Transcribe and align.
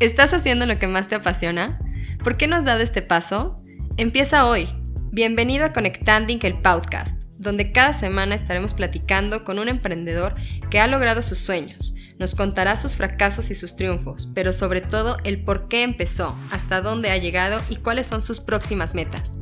¿Estás 0.00 0.32
haciendo 0.32 0.64
lo 0.64 0.78
que 0.78 0.86
más 0.86 1.08
te 1.08 1.16
apasiona? 1.16 1.80
¿Por 2.22 2.36
qué 2.36 2.46
no 2.46 2.54
has 2.54 2.64
dado 2.64 2.82
este 2.82 3.02
paso? 3.02 3.60
Empieza 3.96 4.46
hoy. 4.46 4.68
Bienvenido 5.10 5.64
a 5.64 5.72
Conectanding 5.72 6.38
el 6.42 6.60
podcast, 6.60 7.24
donde 7.36 7.72
cada 7.72 7.92
semana 7.92 8.36
estaremos 8.36 8.74
platicando 8.74 9.42
con 9.42 9.58
un 9.58 9.68
emprendedor 9.68 10.36
que 10.70 10.78
ha 10.78 10.86
logrado 10.86 11.20
sus 11.20 11.38
sueños. 11.38 11.96
Nos 12.16 12.36
contará 12.36 12.76
sus 12.76 12.94
fracasos 12.94 13.50
y 13.50 13.56
sus 13.56 13.74
triunfos, 13.74 14.28
pero 14.36 14.52
sobre 14.52 14.82
todo 14.82 15.16
el 15.24 15.42
por 15.42 15.66
qué 15.66 15.82
empezó, 15.82 16.36
hasta 16.52 16.80
dónde 16.80 17.10
ha 17.10 17.16
llegado 17.16 17.60
y 17.68 17.74
cuáles 17.74 18.06
son 18.06 18.22
sus 18.22 18.38
próximas 18.38 18.94
metas. 18.94 19.38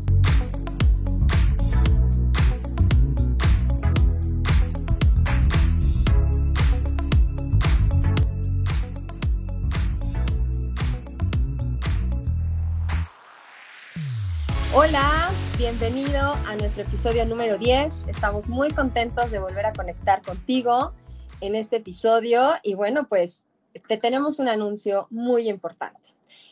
Hola, 14.78 15.32
bienvenido 15.56 16.20
a 16.20 16.54
nuestro 16.56 16.82
episodio 16.82 17.24
número 17.24 17.56
10. 17.56 18.08
Estamos 18.08 18.46
muy 18.46 18.70
contentos 18.72 19.30
de 19.30 19.38
volver 19.38 19.64
a 19.64 19.72
conectar 19.72 20.20
contigo 20.20 20.92
en 21.40 21.54
este 21.54 21.76
episodio 21.76 22.50
y 22.62 22.74
bueno, 22.74 23.08
pues 23.08 23.46
te 23.88 23.96
tenemos 23.96 24.38
un 24.38 24.48
anuncio 24.48 25.06
muy 25.08 25.48
importante. 25.48 26.10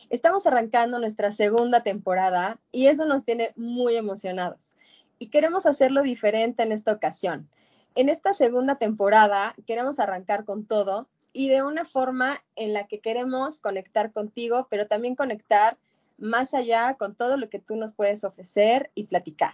Estamos 0.09 0.47
arrancando 0.47 0.97
nuestra 0.97 1.31
segunda 1.31 1.83
temporada 1.83 2.57
y 2.71 2.87
eso 2.87 3.05
nos 3.05 3.25
tiene 3.25 3.53
muy 3.55 3.95
emocionados 3.95 4.73
y 5.19 5.27
queremos 5.27 5.67
hacerlo 5.67 6.01
diferente 6.01 6.63
en 6.63 6.71
esta 6.71 6.93
ocasión. 6.93 7.47
En 7.93 8.09
esta 8.09 8.33
segunda 8.33 8.77
temporada 8.77 9.53
queremos 9.67 9.99
arrancar 9.99 10.45
con 10.45 10.65
todo 10.65 11.07
y 11.31 11.49
de 11.49 11.61
una 11.61 11.85
forma 11.85 12.43
en 12.55 12.73
la 12.73 12.87
que 12.87 13.01
queremos 13.01 13.59
conectar 13.59 14.11
contigo, 14.11 14.65
pero 14.67 14.87
también 14.87 15.15
conectar 15.15 15.77
más 16.17 16.53
allá 16.53 16.95
con 16.95 17.15
todo 17.15 17.37
lo 17.37 17.49
que 17.49 17.59
tú 17.59 17.75
nos 17.75 17.93
puedes 17.93 18.23
ofrecer 18.23 18.91
y 18.95 19.05
platicar. 19.05 19.53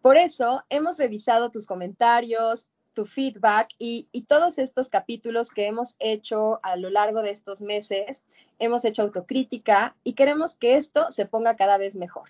Por 0.00 0.16
eso 0.16 0.62
hemos 0.70 0.98
revisado 0.98 1.50
tus 1.50 1.66
comentarios, 1.66 2.68
tu 2.94 3.04
feedback 3.04 3.68
y, 3.78 4.08
todos 4.26 4.58
estos 4.58 4.88
capítulos 4.88 5.50
que 5.50 5.66
hemos 5.66 5.94
hecho 6.00 6.58
a 6.64 6.76
lo 6.76 6.90
largo 6.90 7.22
de 7.22 7.30
estos 7.30 7.60
meses. 7.60 8.24
Hemos 8.58 8.84
hecho 8.84 9.02
autocrítica 9.02 9.96
y 10.02 10.14
queremos 10.14 10.56
que 10.56 10.74
esto 10.74 11.10
se 11.10 11.24
ponga 11.24 11.56
cada 11.56 11.78
vez 11.78 11.94
mejor. 11.94 12.28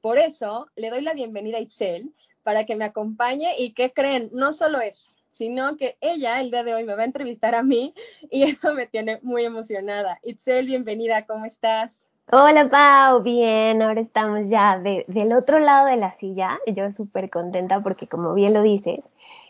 Por 0.00 0.18
eso 0.18 0.68
le 0.76 0.90
doy 0.90 1.02
la 1.02 1.12
bienvenida 1.12 1.58
a 1.58 1.60
Itzel 1.60 2.14
para 2.44 2.64
que 2.66 2.76
me 2.76 2.84
acompañe 2.84 3.58
y 3.58 3.72
que 3.72 3.92
creen, 3.92 4.30
no 4.32 4.52
solo 4.52 4.80
eso, 4.80 5.12
sino 5.32 5.76
que 5.76 5.96
ella 6.00 6.40
el 6.40 6.52
día 6.52 6.62
de 6.62 6.74
hoy 6.74 6.84
me 6.84 6.94
va 6.94 7.02
a 7.02 7.06
entrevistar 7.06 7.56
a 7.56 7.64
mí 7.64 7.92
y 8.30 8.44
eso 8.44 8.74
me 8.74 8.86
tiene 8.86 9.18
muy 9.22 9.44
emocionada. 9.44 10.20
Itzel, 10.22 10.66
bienvenida, 10.66 11.26
¿cómo 11.26 11.44
estás? 11.46 12.10
Hola 12.32 12.68
Pau, 12.68 13.22
bien, 13.22 13.82
ahora 13.82 14.00
estamos 14.00 14.50
ya 14.50 14.78
del 14.78 15.32
otro 15.32 15.60
lado 15.60 15.86
de 15.86 15.96
la 15.96 16.10
silla, 16.10 16.58
yo 16.66 16.90
súper 16.90 17.30
contenta 17.30 17.80
porque 17.80 18.08
como 18.08 18.34
bien 18.34 18.52
lo 18.52 18.62
dices, 18.62 19.00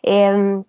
em, 0.03 0.63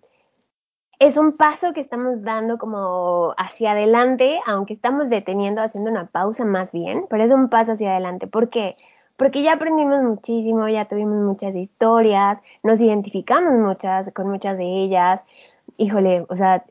es 1.00 1.17
un 1.17 1.35
paso 1.38 1.73
que 1.73 1.81
estamos 1.81 2.23
dando 2.23 2.58
como 2.58 3.33
hacia 3.38 3.72
adelante, 3.72 4.39
aunque 4.45 4.73
estamos 4.73 5.09
deteniendo, 5.09 5.61
haciendo 5.61 5.91
una 5.91 6.05
pausa 6.08 6.45
más 6.45 6.72
bien, 6.72 7.03
pero 7.09 7.23
es 7.23 7.31
un 7.31 7.50
paso 7.50 7.73
hacia 7.73 7.91
adelante. 7.91 8.28
¿Por 8.28 8.50
qué? 8.50 8.73
Porque 9.17 9.44
ya 9.44 9.53
aprendimos 9.53 10.02
muchísimo, 10.02 10.67
ya 10.69 10.85
tuvimos 10.85 11.16
muchas 11.23 11.55
historias, 11.55 12.39
nos 12.63 12.80
identificamos 12.81 13.53
muchas 13.53 14.13
con 14.13 14.30
muchas 14.30 14.58
de 14.58 14.66
ellas. 14.66 15.22
Híjole, 15.78 16.25
o 16.30 16.35
sea, 16.38 16.63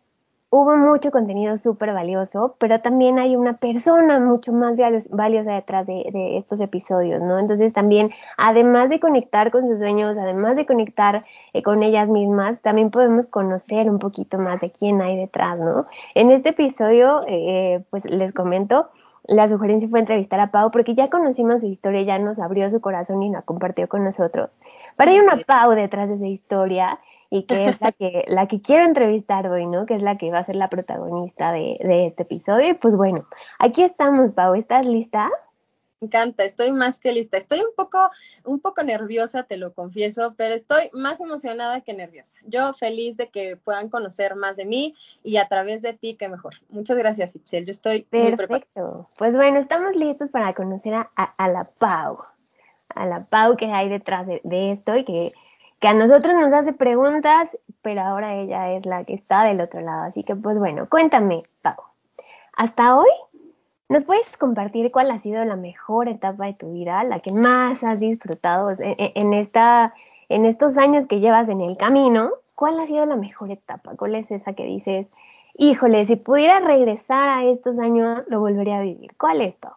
hubo 0.50 0.77
mucho 0.77 1.11
contenido 1.11 1.56
súper 1.56 1.92
valioso, 1.92 2.55
pero 2.58 2.80
también 2.80 3.19
hay 3.19 3.34
una 3.36 3.55
persona 3.55 4.20
mucho 4.20 4.52
más 4.52 4.77
valiosa 5.11 5.52
detrás 5.52 5.86
de, 5.86 6.39
estos 6.39 6.61
episodios, 6.61 7.20
¿no? 7.20 7.39
Entonces 7.39 7.73
también, 7.73 8.11
además 8.36 8.89
de 8.89 9.01
conectar 9.01 9.51
con 9.51 9.62
sus 9.62 9.79
sueños, 9.79 10.17
además 10.18 10.56
de 10.56 10.67
conectar 10.67 11.23
eh, 11.52 11.62
con 11.62 11.83
ellas 11.83 12.08
mismas, 12.08 12.62
también 12.62 12.90
podemos 12.90 13.27
conocer 13.27 13.90
un 13.90 13.98
poquito 13.98 14.39
más 14.39 14.61
de 14.61 14.70
quién 14.70 15.01
hay 15.02 15.17
detrás, 15.17 15.58
¿no? 15.58 15.85
En 16.14 16.30
este 16.30 16.51
episodio, 16.51 17.23
eh, 17.27 17.85
pues 17.90 18.05
les 18.05 18.33
comento, 18.33 18.89
la 19.24 19.48
sugerencia 19.48 19.89
fue 19.89 19.98
entrevistar 19.98 20.39
a 20.39 20.52
Pau 20.52 20.70
porque 20.70 20.95
ya 20.95 21.08
conocimos 21.08 21.62
su 21.62 21.67
historia, 21.67 22.02
ya 22.02 22.18
nos 22.18 22.39
abrió 22.39 22.70
su 22.70 22.80
corazón 22.80 23.23
y 23.24 23.30
la 23.30 23.42
compartió 23.42 23.89
con 23.89 24.05
nosotros. 24.05 24.61
Pero 24.96 25.11
hay 25.11 25.18
una 25.18 25.39
Pau 25.45 25.73
detrás 25.73 26.08
de 26.08 26.14
esa 26.14 26.29
historia 26.29 26.98
y 27.31 27.45
que 27.45 27.67
es 27.67 27.81
la 27.81 27.92
que, 27.92 28.25
la 28.27 28.47
que 28.48 28.61
quiero 28.61 28.85
entrevistar 28.85 29.47
hoy, 29.48 29.67
¿no? 29.67 29.87
Que 29.87 29.95
es 29.97 30.03
la 30.03 30.17
que 30.17 30.31
va 30.31 30.39
a 30.39 30.45
ser 30.45 30.57
la 30.57 30.69
protagonista 30.69 31.53
de, 31.53 31.79
de 31.81 32.07
este 32.07 32.23
episodio. 32.23 32.70
Y 32.70 32.75
pues 32.75 32.95
bueno, 32.95 33.27
aquí 33.59 33.83
estamos, 33.83 34.33
Pau, 34.33 34.55
¿estás 34.55 34.87
lista? 34.87 35.31
Me 36.01 36.09
encanta, 36.09 36.45
estoy 36.45 36.73
más 36.73 36.98
que 36.98 37.11
lista. 37.13 37.39
Estoy 37.39 37.61
un 37.61 37.75
poco, 37.75 38.11
un 38.45 38.61
poco 38.61 38.83
nerviosa, 38.83 39.45
te 39.45 39.57
lo 39.57 39.73
confieso, 39.73 40.35
pero 40.36 40.55
estoy 40.55 40.91
más 40.92 41.20
emocionada 41.23 41.81
que 41.81 41.95
nerviosa. 41.95 42.36
Yo 42.45 42.75
feliz 42.75 43.17
de 43.17 43.31
que 43.31 43.57
puedan 43.57 43.89
conocer 43.89 44.36
más 44.36 44.57
de 44.57 44.67
mí 44.67 44.95
y 45.23 45.39
a 45.39 45.48
través 45.48 45.81
de 45.81 45.95
ti, 45.95 46.15
que 46.15 46.29
mejor. 46.29 46.55
Muchas 46.69 46.98
gracias, 46.98 47.35
Ipsel. 47.35 47.65
Yo 47.65 47.70
estoy 47.70 48.03
Perfecto. 48.03 49.07
pues 49.17 49.35
bueno, 49.36 49.59
estamos 49.59 49.97
listos 49.97 50.29
para 50.31 50.53
conocer 50.53 50.92
a, 50.95 51.11
a, 51.17 51.48
la 51.48 51.67
Pau, 51.79 52.19
a 52.95 53.07
la 53.07 53.25
Pau 53.25 53.57
que 53.57 53.73
hay 53.73 53.89
detrás 53.89 54.27
de, 54.27 54.42
de 54.45 54.73
esto 54.73 54.97
y 54.97 55.05
que 55.05 55.33
que 55.81 55.89
a 55.89 55.95
nosotros 55.95 56.35
nos 56.35 56.53
hace 56.53 56.73
preguntas, 56.73 57.51
pero 57.83 58.01
ahora 58.01 58.35
ella 58.35 58.73
es 58.73 58.87
la 58.87 59.05
que 59.05 59.14
está 59.14 59.45
del 59.45 59.61
otro 59.61 59.81
lado. 59.81 60.05
Así 60.05 60.23
que 60.23 60.35
pues 60.37 60.59
bueno, 60.59 60.89
cuéntame, 60.89 61.42
Pau. 61.63 61.77
Hasta 62.57 62.97
hoy, 62.97 63.11
¿nos 63.89 64.05
puedes 64.05 64.36
compartir 64.36 64.91
cuál 64.91 65.11
ha 65.11 65.20
sido 65.20 65.45
la 65.45 65.57
mejor 65.57 66.09
etapa 66.09 66.47
de 66.47 66.55
tu 66.55 66.73
vida, 66.73 67.05
la 67.05 67.20
que 67.20 67.33
más 67.33 67.85
has 67.85 68.01
disfrutado 68.01 68.73
en, 68.79 69.35
esta, 69.35 69.92
en 70.31 70.47
estos 70.47 70.79
años 70.79 71.07
que 71.07 71.20
llevas 71.20 71.51
en 71.51 71.61
el 71.61 71.77
camino? 71.77 72.31
¿Cuál 72.55 72.81
ha 72.81 72.86
sido 72.86 73.05
la 73.05 73.17
mejor 73.17 73.51
etapa? 73.51 73.95
¿Cuál 73.97 74.15
es 74.15 74.31
esa 74.31 74.55
que 74.55 74.65
dices, 74.65 75.07
híjole, 75.59 76.07
si 76.07 76.17
pudiera 76.17 76.59
regresar 76.61 77.29
a 77.29 77.45
estos 77.45 77.79
años, 77.79 78.25
lo 78.29 78.41
volvería 78.41 78.79
a 78.79 78.83
vivir? 78.83 79.15
¿Cuál 79.19 79.42
es, 79.42 79.57
Pau? 79.57 79.75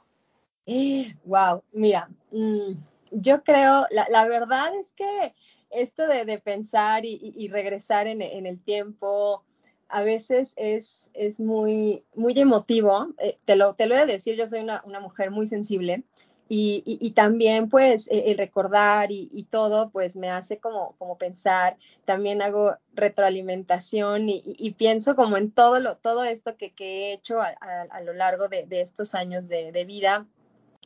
Wow, 1.26 1.64
mira, 1.74 2.08
mm, 2.32 2.72
yo 3.12 3.44
creo, 3.44 3.86
la 3.90 4.26
verdad 4.28 4.74
es 4.76 4.94
que 4.94 5.34
esto 5.70 6.08
de, 6.08 6.40
pensar 6.40 7.06
y, 7.06 7.48
regresar 7.50 8.08
en, 8.08 8.22
el 8.22 8.62
tiempo 8.62 9.44
a 9.88 10.04
veces 10.04 10.54
es, 10.56 11.10
es 11.14 11.40
muy, 11.40 12.04
muy 12.16 12.40
emotivo. 12.40 13.10
Eh, 13.18 13.36
te, 13.46 13.56
lo, 13.56 13.74
te 13.74 13.88
lo 13.88 13.96
he 13.96 14.00
de 14.00 14.14
decir, 14.14 14.36
yo 14.36 14.46
soy 14.46 14.62
una, 14.62 14.84
mujer 15.02 15.32
muy 15.32 15.48
sensible 15.48 16.04
y, 16.48 17.12
también 17.16 17.70
pues 17.70 18.08
e, 18.08 18.32
el 18.32 18.38
recordar 18.38 19.12
y, 19.12 19.48
todo 19.50 19.90
pues 19.90 20.16
me 20.16 20.30
hace 20.30 20.58
como, 20.58 20.96
como 20.98 21.18
pensar. 21.18 21.78
También 22.06 22.42
hago 22.42 22.76
retroalimentación 22.94 24.30
y, 24.30 24.72
pienso 24.78 25.16
como 25.16 25.38
en 25.38 25.52
todo, 25.52 25.80
lo, 25.80 25.96
todo 25.96 26.24
esto 26.24 26.56
que, 26.56 26.74
he 26.78 27.14
hecho 27.14 27.40
a, 27.42 28.02
lo 28.02 28.14
largo 28.14 28.48
de, 28.48 28.68
estos 28.72 29.16
años 29.16 29.48
de, 29.48 29.72
de 29.72 29.86
vida 29.86 30.28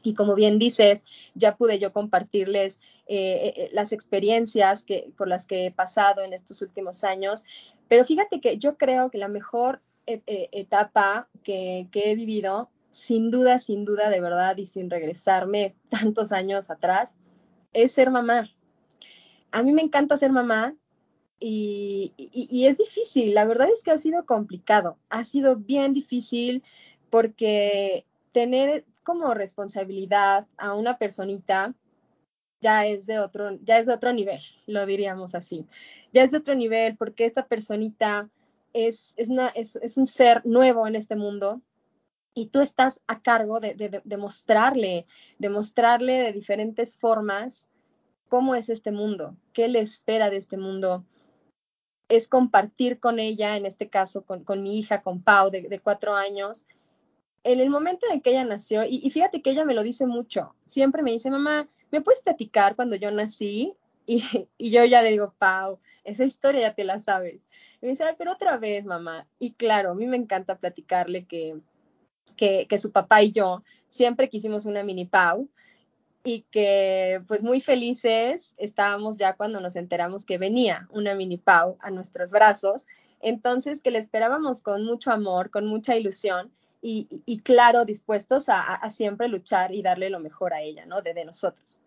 y 0.03 0.13
como 0.13 0.35
bien 0.35 0.59
dices, 0.59 1.03
ya 1.33 1.55
pude 1.55 1.79
yo 1.79 1.93
compartirles 1.93 2.79
eh, 3.07 3.15
eh, 3.15 3.53
eh, 3.57 3.69
las 3.73 3.91
experiencias 3.93 4.83
que, 4.83 5.11
por 5.17 5.27
las 5.27 5.45
que 5.45 5.67
he 5.67 5.71
pasado 5.71 6.21
en 6.21 6.33
estos 6.33 6.61
últimos 6.61 7.03
años. 7.03 7.43
Pero 7.87 8.05
fíjate 8.05 8.39
que 8.41 8.57
yo 8.57 8.77
creo 8.77 9.09
que 9.09 9.17
la 9.17 9.29
mejor 9.29 9.81
etapa 10.05 11.29
que, 11.43 11.87
que, 11.89 12.11
he 12.11 12.15
vivido, 12.15 12.69
sin 12.91 13.31
duda, 13.31 13.57
sin 13.57 13.85
duda, 13.85 14.09
de 14.09 14.19
verdad, 14.19 14.57
y 14.57 14.65
sin 14.65 14.89
regresarme 14.89 15.75
tantos 15.89 16.33
años 16.33 16.69
atrás, 16.69 17.15
es 17.71 17.93
ser 17.93 18.11
mamá. 18.11 18.49
A 19.51 19.63
mí 19.63 19.71
me 19.71 19.81
encanta 19.81 20.17
ser 20.17 20.31
mamá 20.31 20.75
y, 21.39 22.13
y, 22.17 22.47
y 22.51 22.65
es 22.65 22.77
difícil. 22.77 23.33
La 23.33 23.45
verdad 23.45 23.69
es 23.73 23.81
que 23.81 23.91
ha 23.91 23.97
sido 23.97 24.25
complicado. 24.25 24.97
Ha 25.09 25.23
sido 25.23 25.55
bien 25.55 25.93
difícil 25.93 26.63
porque 27.09 28.05
tener 28.33 28.83
como 29.03 29.33
responsabilidad 29.33 30.47
a 30.57 30.73
una 30.73 30.97
personita 30.97 31.73
ya 32.61 32.85
es 32.85 33.05
de 33.05 33.19
otro, 33.19 33.51
ya 33.63 33.77
es 33.77 33.85
de 33.85 33.93
otro 33.93 34.13
nivel, 34.13 34.39
lo 34.65 34.85
diríamos 34.85 35.35
así. 35.35 35.65
Ya 36.13 36.23
es 36.23 36.31
de 36.31 36.37
otro 36.37 36.55
nivel 36.55 36.95
porque 36.95 37.25
esta 37.25 37.47
personita 37.47 38.29
es, 38.71 39.13
es, 39.17 39.29
una, 39.29 39.49
es, 39.49 39.75
es 39.75 39.97
un 39.97 40.07
ser 40.07 40.45
nuevo 40.45 40.87
en 40.87 40.95
este 40.95 41.15
mundo 41.15 41.61
y 42.33 42.47
tú 42.47 42.61
estás 42.61 43.01
a 43.05 43.21
cargo 43.21 43.59
de, 43.59 43.75
de, 43.75 44.17
mostrarle, 44.17 45.05
de 45.37 45.49
mostrarle 45.49 46.13
de 46.13 46.31
diferentes 46.31 46.97
formas 46.97 47.67
cómo 48.29 48.55
es 48.55 48.69
este 48.69 48.91
mundo, 48.91 49.35
qué 49.51 49.67
le 49.67 49.79
espera 49.79 50.31
de 50.31 50.37
este 50.37 50.57
mundo. 50.57 51.05
Es 52.09 52.27
compartir 52.27 52.99
con 52.99 53.19
ella, 53.19 53.57
en 53.57 53.65
este 53.65 53.89
caso 53.89 54.23
con, 54.23 54.43
con 54.43 54.63
mi 54.63 54.79
hija, 54.79 55.01
con 55.01 55.21
Pau, 55.21 55.51
de 55.51 55.79
cuatro 55.79 56.15
años, 56.15 56.65
en 57.43 57.59
el 57.59 57.69
momento 57.69 58.05
en 58.11 58.21
que 58.21 58.31
ella 58.31 58.45
nació, 58.45 58.83
y, 58.85 59.09
fíjate 59.09 59.41
que 59.41 59.51
ella 59.51 59.65
me 59.65 59.73
lo 59.73 59.83
dice 59.83 60.05
mucho, 60.05 60.55
siempre 60.65 61.03
me 61.03 61.11
dice, 61.11 61.29
mamá, 61.29 61.67
¿me 61.91 62.01
puedes 62.01 62.21
platicar 62.21 62.75
cuando 62.75 62.95
yo 62.95 63.11
nací? 63.11 63.75
Y, 64.05 64.21
yo 64.59 64.83
ya 64.83 65.01
le 65.01 65.11
digo, 65.11 65.33
Pau, 65.37 65.79
esa 66.03 66.25
historia 66.25 66.61
ya 66.61 66.73
te 66.73 66.83
la 66.83 66.99
sabes. 66.99 67.47
Y 67.81 67.85
me 67.85 67.89
dice, 67.91 68.03
pero 68.17 68.33
otra 68.33 68.57
vez, 68.57 68.85
mamá. 68.85 69.27
Y 69.39 69.51
claro, 69.51 69.91
a 69.91 69.95
mí 69.95 70.07
me 70.07 70.17
encanta 70.17 70.57
platicarle 70.57 71.25
que, 71.25 71.55
que, 72.35 72.67
que 72.67 72.79
su 72.79 72.91
papá 72.91 73.23
y 73.23 73.31
yo 73.31 73.63
siempre 73.87 74.27
quisimos 74.27 74.65
una 74.65 74.83
mini 74.83 75.05
Pau 75.05 75.49
y 76.23 76.41
que 76.51 77.21
pues 77.27 77.43
muy 77.43 77.61
felices 77.61 78.55
estábamos 78.57 79.17
ya 79.17 79.35
cuando 79.35 79.59
nos 79.59 79.75
enteramos 79.75 80.25
que 80.25 80.37
venía 80.37 80.87
una 80.91 81.15
mini 81.15 81.37
Pau 81.37 81.77
a 81.79 81.89
nuestros 81.89 82.31
brazos, 82.31 82.85
entonces 83.21 83.81
que 83.81 83.91
le 83.91 83.99
esperábamos 83.99 84.61
con 84.61 84.85
mucho 84.85 85.11
amor, 85.11 85.49
con 85.49 85.65
mucha 85.65 85.95
ilusión 85.95 86.51
y, 86.85 87.39
claro, 87.39 87.85
dispuestos 87.85 88.49
a, 88.49 88.89
siempre 88.89 89.29
luchar 89.29 89.73
y 89.73 89.81
darle 89.81 90.09
lo 90.09 90.19
mejor 90.19 90.53
a 90.53 90.61
ella, 90.61 90.85
¿no? 90.85 91.01
De, 91.01 91.23
nosotros. 91.23 91.77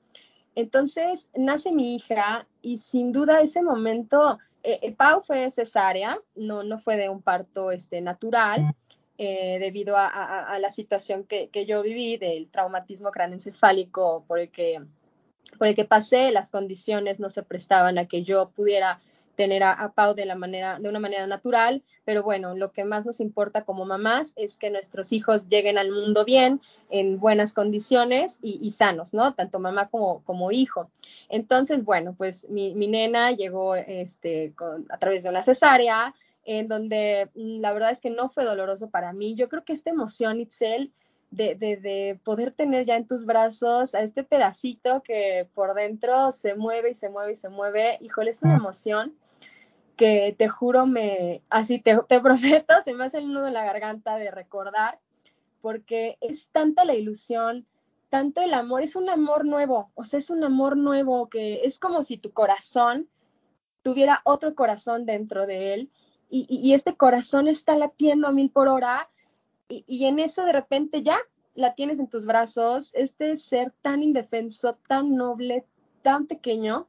Entonces 0.54 1.28
nace 1.34 1.70
mi 1.70 1.94
hija 1.94 2.46
y 2.62 2.78
sin 2.78 3.12
duda 3.12 3.40
ese 3.40 3.62
momento, 3.62 4.38
eh, 4.62 4.78
el 4.82 4.94
Pau 4.94 5.20
fue 5.20 5.50
cesárea, 5.50 6.18
no, 6.34 6.62
no 6.62 6.78
fue 6.78 6.96
de 6.96 7.10
un 7.10 7.20
parto 7.20 7.70
este, 7.72 8.00
natural, 8.00 8.74
eh, 9.18 9.58
debido 9.60 9.96
a, 9.98 10.58
la 10.58 10.70
situación 10.70 11.24
que, 11.24 11.50
yo 11.66 11.82
viví 11.82 12.16
del 12.16 12.50
traumatismo 12.50 13.10
craneoencefálico 13.10 14.24
por 14.26 14.38
el 14.38 14.50
que 14.50 14.80
por 15.58 15.68
el 15.68 15.74
que 15.74 15.84
pasé, 15.84 16.32
las 16.32 16.50
condiciones 16.50 17.20
no 17.20 17.30
se 17.30 17.42
prestaban 17.42 17.98
a 17.98 18.06
que 18.06 18.24
yo 18.24 18.50
pudiera 18.50 19.00
tener 19.36 19.62
a, 19.62 19.92
Pau 19.94 20.14
de, 20.14 20.26
la 20.26 20.34
manera, 20.34 20.80
de 20.80 20.88
una 20.88 20.98
manera 20.98 21.26
natural, 21.26 21.82
pero 22.04 22.22
bueno, 22.22 22.56
lo 22.56 22.72
que 22.72 22.84
más 22.84 23.06
nos 23.06 23.20
importa 23.20 23.64
como 23.64 23.84
mamás 23.84 24.32
es 24.34 24.58
que 24.58 24.70
nuestros 24.70 25.12
hijos 25.12 25.48
lleguen 25.48 25.78
al 25.78 25.92
mundo 25.92 26.24
bien, 26.24 26.60
en 26.90 27.20
buenas 27.20 27.52
condiciones 27.52 28.38
y, 28.42 28.70
sanos, 28.70 29.14
¿no? 29.14 29.34
Tanto 29.34 29.60
mamá 29.60 29.88
como, 29.88 30.22
como 30.24 30.50
hijo. 30.50 30.90
Entonces, 31.28 31.84
bueno, 31.84 32.14
pues 32.16 32.48
mi, 32.48 32.74
nena 32.74 33.30
llegó 33.30 33.76
este, 33.76 34.54
a 34.88 34.98
través 34.98 35.22
de 35.22 35.28
una 35.28 35.42
cesárea, 35.42 36.14
en 36.44 36.68
donde 36.68 37.28
mm, 37.34 37.60
la 37.60 37.72
verdad 37.72 37.90
es 37.90 38.00
que 38.00 38.10
no 38.10 38.28
fue 38.28 38.44
doloroso 38.44 38.88
para 38.88 39.12
mí. 39.12 39.34
Yo 39.34 39.48
creo 39.48 39.64
que 39.64 39.72
esta 39.72 39.90
emoción, 39.90 40.40
Itzel, 40.40 40.92
de, 41.30 41.56
de, 41.56 41.76
de, 41.76 42.20
poder 42.22 42.54
tener 42.54 42.86
ya 42.86 42.96
en 42.96 43.06
tus 43.06 43.26
brazos 43.26 43.96
a 43.96 44.00
este 44.00 44.22
pedacito 44.22 45.02
que 45.02 45.48
por 45.54 45.74
dentro 45.74 46.30
se 46.30 46.54
mueve 46.54 46.90
y 46.90 46.94
se 46.94 47.10
mueve 47.10 47.32
y 47.32 47.34
se 47.36 47.48
mueve, 47.48 47.98
híjole, 48.00 48.30
es 48.30 48.42
una 48.42 48.54
mm. 48.54 48.60
emoción 48.60 49.14
que 49.96 50.34
te 50.36 50.48
juro 50.48 50.86
me, 50.86 51.42
así 51.50 51.78
te, 51.78 51.98
te 52.08 52.20
prometo, 52.22 52.74
se 52.84 52.94
me 52.94 53.04
hace 53.04 53.18
el 53.18 53.32
nudo 53.32 53.48
en 53.48 53.54
la 53.54 53.64
garganta 53.64 54.16
de 54.16 54.30
recordar, 54.30 55.00
porque 55.60 56.18
es 56.20 56.48
tanta 56.48 56.84
la 56.84 56.94
ilusión, 56.94 57.66
tanto 58.08 58.40
el 58.40 58.54
amor, 58.54 58.82
es 58.82 58.94
un 58.94 59.10
amor 59.10 59.44
nuevo, 59.44 59.90
o 59.94 60.04
sea, 60.04 60.18
es 60.18 60.30
un 60.30 60.44
amor 60.44 60.76
nuevo 60.76 61.28
que 61.28 61.62
es 61.64 61.78
como 61.78 62.02
si 62.02 62.18
tu 62.18 62.32
corazón 62.32 63.08
tuviera 63.82 64.20
otro 64.24 64.54
corazón 64.54 65.06
dentro 65.06 65.46
de 65.46 65.74
él 65.74 65.90
y, 66.28 66.72
este 66.74 66.96
corazón 66.96 67.46
está 67.46 67.76
latiendo 67.76 68.26
a 68.26 68.32
mil 68.32 68.50
por 68.50 68.68
hora 68.68 69.08
y, 69.68 70.06
en 70.06 70.18
eso 70.18 70.44
de 70.44 70.52
repente 70.52 71.02
ya 71.02 71.18
la 71.54 71.74
tienes 71.74 72.00
en 72.00 72.08
tus 72.08 72.26
brazos, 72.26 72.90
este 72.94 73.36
ser 73.36 73.72
tan 73.82 74.02
indefenso, 74.02 74.76
tan 74.88 75.14
noble, 75.14 75.64
tan 76.02 76.26
pequeño, 76.26 76.88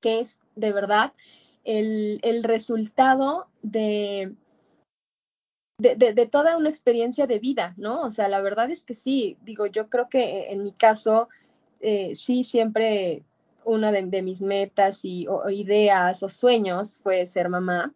que 0.00 0.20
es 0.20 0.40
de 0.56 0.72
verdad 0.72 1.12
el, 1.64 2.42
resultado 2.42 3.48
de, 3.62 4.34
de, 5.78 6.26
toda 6.26 6.56
una 6.56 6.68
experiencia 6.68 7.26
de 7.26 7.38
vida, 7.38 7.74
¿no? 7.76 8.00
O 8.02 8.10
sea, 8.10 8.28
la 8.28 8.40
verdad 8.40 8.70
es 8.70 8.84
que 8.84 8.94
sí, 8.94 9.36
digo, 9.42 9.66
yo 9.66 9.88
creo 9.88 10.08
que 10.08 10.50
en 10.50 10.64
mi 10.64 10.72
caso, 10.72 11.28
eh, 11.80 12.14
sí, 12.14 12.44
siempre 12.44 13.22
una 13.64 13.92
de, 13.92 14.22
mis 14.22 14.42
metas 14.42 15.04
y 15.04 15.26
ideas 15.50 16.22
o 16.22 16.28
sueños 16.28 17.00
fue 17.02 17.26
ser 17.26 17.48
mamá. 17.48 17.92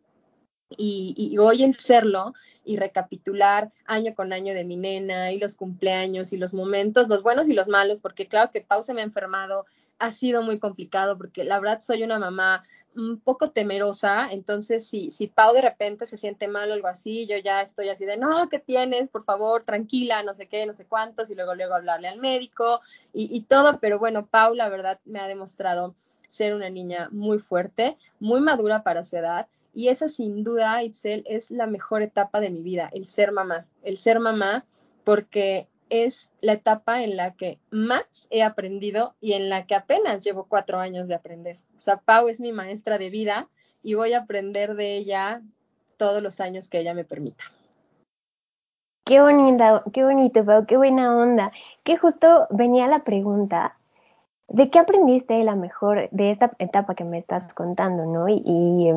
Y, 0.77 1.37
hoy 1.39 1.63
el 1.63 1.75
serlo 1.75 2.33
y 2.65 2.77
recapitular 2.77 3.71
año 3.85 4.15
con 4.15 4.33
año 4.33 4.55
de 4.55 4.65
mi 4.65 4.77
nena 4.77 5.31
y 5.31 5.39
los 5.39 5.55
cumpleaños 5.55 6.33
y 6.33 6.37
los 6.37 6.53
momentos, 6.53 7.09
los 7.09 7.23
buenos 7.23 7.49
y 7.49 7.53
los 7.53 7.69
malos, 7.69 8.01
porque 8.01 8.27
claro 8.27 8.51
que 8.51 8.61
Pau 8.61 8.83
se 8.83 8.93
me 8.93 9.03
ha 9.03 9.05
enfermado, 9.05 9.67
ha 9.99 10.13
sido 10.13 10.43
muy 10.43 10.59
complicado 10.59 11.17
porque 11.17 11.45
la 11.45 11.61
verdad 11.61 11.81
soy 11.81 12.03
una 12.03 12.19
mamá 12.19 12.63
un 12.97 13.19
poco 13.19 13.51
temerosa, 13.51 14.29
entonces 14.31 14.87
si, 14.87 15.11
si 15.11 15.27
Pau 15.27 15.53
de 15.53 15.63
repente 15.63 16.07
se 16.07 16.17
siente 16.17 16.47
mal 16.49 16.71
o 16.71 16.75
algo 16.75 16.87
así, 16.87 17.27
yo 17.27 17.37
ya 17.39 17.61
estoy 17.61 17.89
así 17.89 18.05
de, 18.05 18.17
no, 18.17 18.49
¿qué 18.49 18.59
tienes? 18.59 19.09
Por 19.09 19.25
favor, 19.25 19.65
tranquila, 19.65 20.23
no 20.23 20.35
sé 20.35 20.47
qué, 20.47 20.65
no 20.67 20.75
sé 20.75 20.85
cuántos, 20.85 21.31
y 21.31 21.35
luego 21.35 21.55
luego 21.55 21.75
hablarle 21.75 22.09
al 22.09 22.21
médico 22.21 22.81
y, 23.13 23.41
todo, 23.43 23.81
pero 23.81 23.99
bueno, 23.99 24.27
Pau 24.27 24.55
la 24.55 24.69
verdad 24.69 25.01
me 25.05 25.21
ha 25.21 25.27
demostrado 25.27 25.95
ser 26.29 26.55
una 26.55 26.71
niña 26.71 27.09
muy 27.11 27.39
fuerte, 27.39 27.97
muy 28.21 28.41
madura 28.41 28.83
para 28.83 29.05
su 29.05 29.17
edad 29.17 29.49
y 29.75 29.89
esa 29.89 30.09
sin 30.09 30.45
duda, 30.45 30.83
Itzel, 30.83 31.25
es 31.27 31.51
la 31.51 31.67
mejor 31.67 32.03
etapa 32.03 32.41
de 32.41 32.51
mi 32.51 32.63
vida, 32.63 32.89
el 32.93 33.05
ser 33.05 33.33
mamá. 33.33 33.67
El 33.83 33.97
ser 33.97 34.21
mamá 34.21 34.65
porque 35.03 35.69
es 35.91 36.33
la 36.41 36.55
etapa 36.55 37.03
en 37.03 37.17
la 37.17 37.35
que 37.35 37.59
más 37.71 38.29
he 38.31 38.43
aprendido 38.43 39.15
y 39.21 39.35
en 39.35 39.49
la 39.49 39.67
que 39.67 39.75
apenas 39.75 40.23
llevo 40.23 40.45
cuatro 40.45 40.79
años 40.79 41.09
de 41.09 41.15
aprender. 41.15 41.59
O 41.77 41.81
sea, 41.81 41.99
Pau 41.99 42.29
es 42.29 42.41
mi 42.41 42.53
maestra 42.53 42.99
de 42.99 43.11
vida 43.11 43.49
y 43.83 43.95
voy 43.95 44.13
a 44.13 44.21
aprender 44.21 44.75
de 44.75 44.97
ella 44.97 45.43
todos 45.97 46.23
los 46.23 46.41
años 46.41 46.69
que 46.69 46.79
ella 46.79 46.95
me 46.95 47.05
permita. 47.05 47.45
Qué 49.05 49.21
bonita, 49.21 49.83
qué 49.93 50.03
bonito, 50.05 50.45
Pau, 50.45 50.67
qué 50.67 50.77
buena 50.77 51.17
onda. 51.17 51.51
Que 51.85 51.97
justo 51.97 52.47
venía 52.51 52.87
la 52.87 53.05
pregunta 53.05 53.77
de 54.49 54.71
qué 54.71 54.79
aprendiste 54.79 55.43
la 55.45 55.57
mejor 55.57 56.09
de 56.11 56.31
esta 56.31 56.53
etapa 56.59 56.95
que 56.95 57.05
me 57.05 57.19
estás 57.19 57.53
contando, 57.53 58.07
¿no? 58.07 58.29
y 58.29 58.91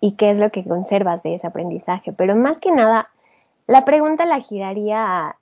y 0.00 0.12
qué 0.12 0.30
es 0.30 0.38
lo 0.38 0.50
que 0.50 0.64
conservas 0.64 1.22
de 1.22 1.34
ese 1.34 1.46
aprendizaje. 1.46 2.12
Pero 2.12 2.36
más 2.36 2.58
que 2.60 2.70
nada, 2.70 3.08
la 3.66 3.84
pregunta 3.84 4.24
la 4.26 4.40
giraría 4.40 5.28
a, 5.28 5.38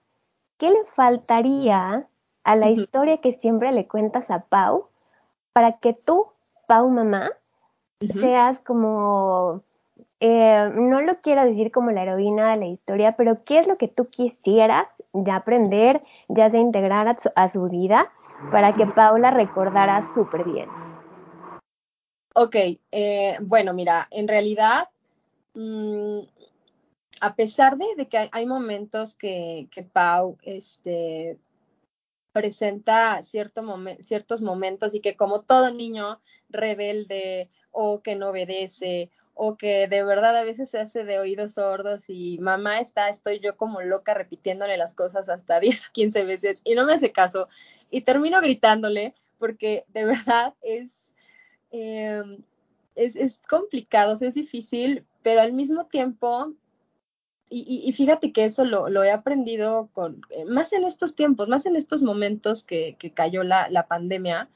¿qué 0.59 0.71
le 0.71 0.85
faltaría 0.85 2.09
a 2.45 2.57
la 2.57 2.71
historia 2.71 3.19
que 3.19 3.33
siempre 3.33 3.73
le 3.73 3.87
cuentas 3.87 4.31
a 4.31 4.41
Pau 4.41 4.89
para 5.53 5.79
que 5.79 5.95
tú, 5.95 6.27
Pau 6.67 6.91
mamá, 6.91 7.31
seas 8.01 8.61
como, 8.61 9.63
eh, 10.21 10.71
no 10.75 11.01
lo 11.01 11.15
quiero 11.17 11.45
decir 11.45 11.71
como 11.71 11.91
la 11.91 12.03
heroína 12.03 12.53
de 12.53 12.57
la 12.59 12.67
historia, 12.67 13.13
pero 13.13 13.45
qué 13.45 13.59
es 13.59 13.67
lo 13.67 13.77
que 13.77 13.89
tú 13.89 14.07
quisieras 14.07 14.87
ya 15.13 15.37
aprender, 15.37 16.03
ya 16.29 16.51
se 16.51 16.59
integrar 16.59 17.09
a 17.09 17.19
su, 17.19 17.31
a 17.35 17.49
su 17.49 17.69
vida 17.69 18.13
para 18.51 18.73
que 18.73 18.87
Paula 18.87 19.31
recordara 19.31 20.03
súper 20.03 20.45
bien? 20.45 20.69
Ok, 22.35 22.55
eh, 22.93 23.39
bueno, 23.41 23.73
mira, 23.73 24.09
en 24.11 24.29
realidad, 24.29 24.89
mm, 25.55 26.19
a 27.21 27.35
pesar 27.35 27.77
de, 27.77 28.07
que 28.09 28.29
hay, 28.31 28.47
momentos 28.47 29.15
que, 29.15 29.69
Pau 29.93 30.39
este, 30.43 31.39
presenta 32.33 33.23
cierto 33.23 33.63
ciertos 34.01 34.43
momentos 34.43 34.95
y 34.95 35.01
que 35.01 35.17
como 35.17 35.43
todo 35.43 35.73
niño 35.73 36.21
rebelde 36.49 37.51
o 37.71 38.03
que 38.03 38.15
no 38.17 38.31
obedece 38.31 39.11
o 39.35 39.57
que 39.57 39.87
de 39.89 40.03
verdad 40.03 40.37
a 40.37 40.45
veces 40.45 40.71
se 40.71 40.79
hace 40.79 41.05
de 41.05 41.19
oídos 41.19 41.55
sordos 41.55 42.09
y 42.09 42.39
mamá 42.39 42.81
está, 42.81 43.09
estoy 43.09 43.41
yo 43.41 43.57
como 43.57 43.83
loca 43.83 44.15
repitiéndole 44.15 44.77
las 44.77 44.95
cosas 44.95 45.29
hasta 45.29 45.61
10 45.61 45.89
o 45.89 45.93
15 45.93 46.25
veces 46.25 46.63
y 46.65 46.75
no 46.75 46.85
me 46.85 46.95
hace 46.95 47.13
caso 47.13 47.49
y 47.91 48.03
termino 48.03 48.41
gritándole 48.41 49.15
porque 49.39 49.85
de 49.89 50.05
verdad 50.07 50.55
es 50.63 51.17
Em, 51.71 52.39
es, 52.95 53.41
complicado, 53.49 54.15
es 54.15 54.35
difícil, 54.35 55.05
pero 55.23 55.43
al 55.43 55.53
mismo 55.53 55.87
tiempo, 55.87 56.55
y, 57.49 57.93
fíjate 57.93 58.33
que 58.33 58.45
eso 58.45 58.65
lo, 58.65 59.03
he 59.05 59.13
aprendido 59.13 59.89
con, 59.93 60.23
eh, 60.31 60.45
más 60.47 60.73
en 60.73 60.85
estos 60.85 61.15
tiempos, 61.15 61.49
más 61.49 61.65
en 61.67 61.77
estos 61.77 62.03
momentos 62.03 62.65
que, 62.65 62.97
cayó 63.15 63.45
la, 63.45 63.87
pandemia, 63.89 64.49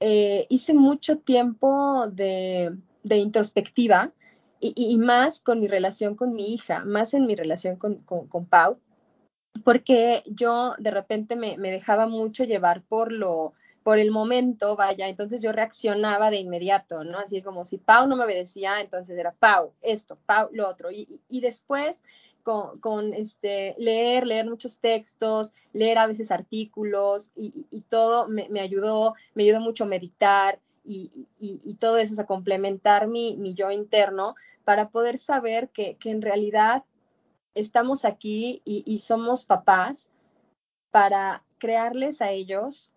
eh, 0.00 0.46
hice 0.48 0.74
mucho 0.74 1.18
tiempo 1.18 2.08
de, 2.08 2.76
introspectiva 3.04 4.12
y, 4.58 4.98
más 4.98 5.40
con 5.40 5.60
mi 5.60 5.68
relación 5.68 6.16
con 6.16 6.34
mi 6.34 6.52
hija, 6.52 6.84
más 6.84 7.14
en 7.14 7.26
mi 7.26 7.36
relación 7.36 7.76
con, 7.76 7.98
con, 7.98 8.44
Pau, 8.44 8.80
porque 9.64 10.24
yo 10.26 10.74
de 10.78 10.90
repente 10.90 11.36
me, 11.36 11.58
me 11.58 11.70
dejaba 11.70 12.08
mucho 12.08 12.42
llevar 12.42 12.82
por 12.82 13.12
lo 13.12 13.52
por 13.82 13.98
el 13.98 14.10
momento, 14.10 14.76
vaya, 14.76 15.08
entonces 15.08 15.42
yo 15.42 15.52
reaccionaba 15.52 16.30
de 16.30 16.36
inmediato, 16.36 17.02
¿no? 17.04 17.18
Así 17.18 17.42
como 17.42 17.64
si 17.64 17.78
Pau 17.78 18.06
no 18.06 18.16
me 18.16 18.24
obedecía, 18.24 18.80
entonces 18.80 19.18
era 19.18 19.32
Pau, 19.32 19.72
esto, 19.80 20.18
Pau, 20.26 20.50
lo 20.52 20.68
otro. 20.68 20.90
Y, 20.90 21.20
y 21.28 21.40
después 21.40 22.02
con, 22.42 23.14
este, 23.14 23.74
leer, 23.78 24.26
leer 24.26 24.46
muchos 24.46 24.78
textos, 24.78 25.52
leer 25.72 25.98
a 25.98 26.06
veces 26.06 26.30
artículos 26.30 27.30
y, 27.36 27.66
y 27.70 27.82
todo 27.82 28.28
me, 28.28 28.48
me, 28.48 28.60
ayudó, 28.60 29.14
me 29.34 29.44
ayudó 29.44 29.60
mucho 29.60 29.84
a 29.84 29.88
meditar 29.88 30.58
y, 30.82 31.28
y 31.38 31.74
todo 31.74 31.98
eso, 31.98 32.20
o 32.20 32.26
complementar 32.26 33.06
mi, 33.06 33.36
mi 33.36 33.54
yo 33.54 33.70
interno 33.70 34.34
para 34.64 34.88
poder 34.88 35.18
saber 35.18 35.68
que, 35.68 35.96
que 35.96 36.10
en 36.10 36.22
realidad 36.22 36.84
estamos 37.54 38.04
aquí 38.04 38.62
y 38.64 38.98
somos 39.00 39.44
papás 39.44 40.10
para 40.90 41.44
crearles 41.58 42.22
a 42.22 42.30
ellos 42.30 42.92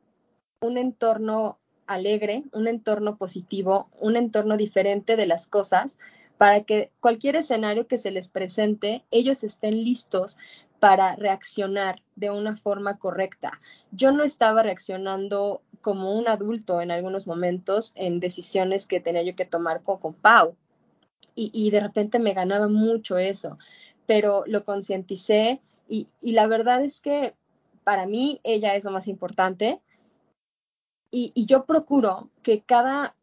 un 0.64 0.78
entorno 0.78 1.60
alegre, 1.86 2.44
un 2.54 2.68
entorno 2.68 3.18
positivo, 3.18 3.90
un 4.00 4.16
entorno 4.16 4.58
diferente 4.58 5.16
de 5.16 5.26
las 5.26 5.48
cosas, 5.48 6.00
para 6.38 6.62
que 6.64 6.92
cualquier 7.00 7.36
escenario 7.36 7.88
que 7.88 7.98
se 7.98 8.12
les 8.12 8.28
presente, 8.30 9.04
ellos 9.12 9.44
estén 9.44 9.84
listos 9.84 10.38
para 10.80 11.16
reaccionar 11.16 12.02
de 12.16 12.32
una 12.32 12.58
forma 12.58 12.98
correcta. 12.98 13.60
Yo 13.92 14.12
no 14.12 14.24
estaba 14.24 14.64
reaccionando 14.64 15.62
como 15.82 16.18
un 16.18 16.28
adulto 16.28 16.82
en 16.82 16.92
algunos 16.92 17.28
momentos 17.28 17.92
en 17.96 18.20
decisiones 18.20 18.88
que 18.88 19.00
tenía 19.00 19.24
yo 19.24 19.36
que 19.36 19.46
tomar 19.46 19.84
con, 19.84 20.00
con 20.00 20.14
Pau. 20.14 20.56
Y, 21.36 21.72
de 21.72 21.80
repente 21.80 22.20
me 22.20 22.34
ganaba 22.34 22.68
mucho 22.68 23.18
eso, 23.18 23.58
pero 24.06 24.44
lo 24.46 24.64
concienticé 24.64 25.62
y, 25.90 26.08
la 26.22 26.46
verdad 26.46 26.84
es 26.84 27.02
que 27.02 27.34
para 27.84 28.06
mí 28.06 28.40
ella 28.44 28.76
es 28.76 28.84
lo 28.84 28.92
más 28.92 29.08
importante 29.08 29.82
y, 31.16 31.46
yo 31.46 31.66
procuro 31.66 32.32
que 32.42 32.62
cada, 32.62 33.16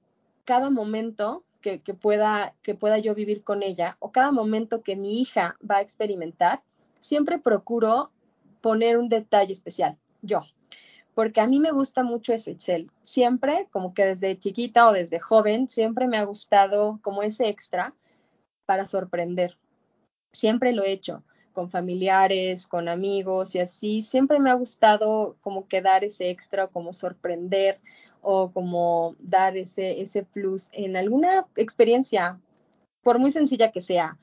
cada 0.45 0.71
momento 0.71 1.43
que, 1.61 1.81
pueda, 2.01 2.55
que 2.63 2.77
pueda 2.77 2.99
yo 2.99 3.17
vivir 3.17 3.43
con 3.43 3.65
ella 3.65 3.97
o 3.99 4.13
cada 4.13 4.31
momento 4.31 4.83
que 4.83 4.95
mi 4.95 5.21
hija 5.21 5.57
va 5.69 5.79
a 5.79 5.81
experimentar, 5.81 6.63
siempre 7.01 7.41
procuro 7.41 8.13
poner 8.61 8.97
un 8.97 9.09
detalle 9.09 9.53
especial, 9.53 9.99
yo, 10.23 10.43
porque 11.17 11.41
a 11.41 11.49
mí 11.49 11.59
me 11.59 11.73
gusta 11.73 12.05
mucho 12.05 12.33
ese 12.33 12.53
Excel. 12.53 12.93
Siempre, 13.03 13.67
como 13.73 13.93
que 13.93 14.05
desde 14.05 14.39
chiquita 14.39 14.89
o 14.89 14.93
desde 14.93 15.19
joven, 15.19 15.69
siempre 15.69 16.07
me 16.07 16.17
ha 16.17 16.25
gustado 16.25 17.01
como 17.03 17.25
ese 17.25 17.49
extra 17.49 17.93
para 18.67 18.87
sorprender. 18.87 19.59
Siempre 20.31 20.73
lo 20.73 20.85
he 20.85 20.93
hecho 20.93 21.25
con 21.53 21.71
familiares, 21.71 22.67
con 22.67 22.89
amigos 22.89 23.55
y 23.55 23.61
así. 23.61 24.03
Siempre 24.03 24.39
me 24.39 24.51
ha 24.51 24.55
gustado 24.55 25.37
como 25.41 25.67
que 25.69 25.83
dar 25.83 26.05
ese 26.05 26.31
extra, 26.31 26.69
como 26.69 26.93
sorprender 26.93 27.81
o 28.23 28.51
como 28.53 29.15
dar 29.21 29.57
ese, 29.57 30.01
ese 30.01 30.23
plus 30.25 30.69
en 30.73 30.97
alguna 30.97 31.47
experiencia, 31.57 32.39
por 33.03 33.19
muy 33.19 33.31
sencilla 33.31 33.71
que 33.71 33.81
sea. 33.81 34.17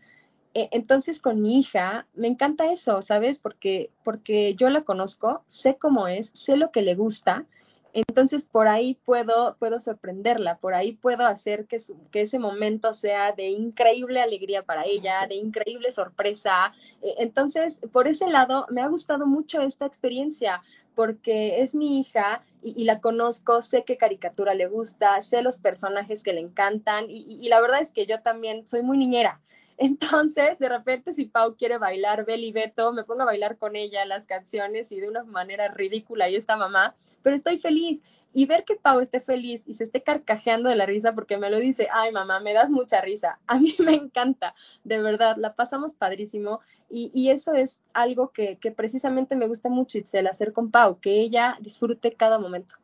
E, 0.53 0.69
entonces 0.71 1.19
con 1.19 1.41
mi 1.41 1.59
hija 1.59 2.07
me 2.13 2.27
encanta 2.27 2.71
eso, 2.71 3.01
¿sabes? 3.01 3.39
Porque, 3.39 3.91
porque 4.03 4.55
yo 4.55 4.69
la 4.69 4.83
conozco, 4.83 5.41
sé 5.45 5.77
cómo 5.77 6.07
es, 6.07 6.31
sé 6.33 6.57
lo 6.57 6.71
que 6.71 6.81
le 6.81 6.95
gusta. 6.95 7.45
Entonces 7.93 8.43
por 8.43 8.67
ahí 8.67 8.95
puedo, 9.05 9.55
puedo 9.57 9.79
sorprenderla, 9.79 10.57
por 10.57 10.73
ahí 10.73 10.93
puedo 10.93 11.25
hacer 11.25 11.65
que, 11.65 11.77
que 12.11 12.21
ese 12.21 12.39
momento 12.39 12.93
sea 12.93 13.31
de 13.31 13.49
increíble 13.49 14.21
alegría 14.21 14.63
para 14.63 14.85
ella, 14.85 15.25
de 15.27 15.35
increíble 15.35 15.91
sorpresa. 15.91 16.73
E, 17.01 17.15
entonces, 17.19 17.79
por 17.91 18.07
ese 18.07 18.27
lado, 18.27 18.65
me 18.69 18.81
ha 18.81 18.87
gustado 18.87 19.25
mucho 19.25 19.61
esta 19.61 19.85
experiencia 19.85 20.61
porque 20.95 21.61
es 21.61 21.75
mi 21.75 21.99
hija 21.99 22.41
y, 22.61 22.83
la 22.85 22.99
conozco, 22.99 23.61
sé 23.61 23.83
qué 23.83 23.97
caricatura 23.97 24.55
le 24.55 24.67
gusta, 24.67 25.21
sé 25.21 25.41
los 25.41 25.59
personajes 25.59 26.23
que 26.23 26.33
le 26.33 26.41
encantan 26.41 27.05
y, 27.09 27.39
y 27.39 27.49
la 27.49 27.61
verdad 27.61 27.81
es 27.81 27.91
que 27.91 28.05
yo 28.05 28.21
también 28.21 28.67
soy 28.67 28.81
muy 28.81 28.97
niñera. 28.97 29.39
Entonces, 29.77 30.57
de 30.57 30.69
repente, 30.69 31.13
si 31.13 31.25
Pau 31.25 31.55
quiere 31.55 31.77
bailar 31.77 32.25
Beli 32.25 32.51
Beto, 32.51 32.93
me 32.93 33.03
pongo 33.03 33.21
a 33.21 33.25
bailar 33.25 33.57
con 33.57 33.75
ella 33.75 34.05
las 34.05 34.25
canciones 34.25 34.91
y 34.91 34.99
de 34.99 35.07
una 35.07 35.23
manera 35.23 35.67
ridícula 35.67 36.29
y 36.29 36.35
esta 36.35 36.57
mamá, 36.57 36.95
pero 37.21 37.35
estoy 37.35 37.59
feliz. 37.59 38.03
Y 38.33 38.45
ver 38.47 38.65
que 38.65 38.75
Pau 38.75 38.99
esté 38.99 39.19
feliz 39.19 39.63
y 39.67 39.75
se 39.75 39.83
esté 39.83 40.01
carcajeando 40.01 40.69
de 40.69 40.75
la 40.75 40.85
risa 40.87 41.13
porque 41.13 41.37
me 41.37 41.49
lo 41.49 41.59
dice, 41.59 41.87
ay 41.91 42.11
mamá, 42.11 42.39
me 42.39 42.53
das 42.53 42.71
mucha 42.71 43.01
risa. 43.01 43.39
A 43.47 43.59
mí 43.59 43.75
me 43.79 43.93
encanta, 43.93 44.55
de 44.83 45.01
verdad, 45.01 45.37
la 45.37 45.53
pasamos 45.53 45.93
padrísimo 45.93 46.59
y, 46.89 47.11
y 47.13 47.29
eso 47.29 47.53
es 47.53 47.81
algo 47.93 48.31
que, 48.31 48.57
que, 48.57 48.71
precisamente 48.71 49.35
me 49.35 49.47
gusta 49.47 49.69
mucho, 49.69 49.99
Itzel, 49.99 50.27
hacer 50.27 50.53
con 50.53 50.71
Pau, 50.71 50.99
que 50.99 51.21
ella 51.21 51.55
disfrute 51.61 52.11
cada 52.13 52.39
momento. 52.39 52.75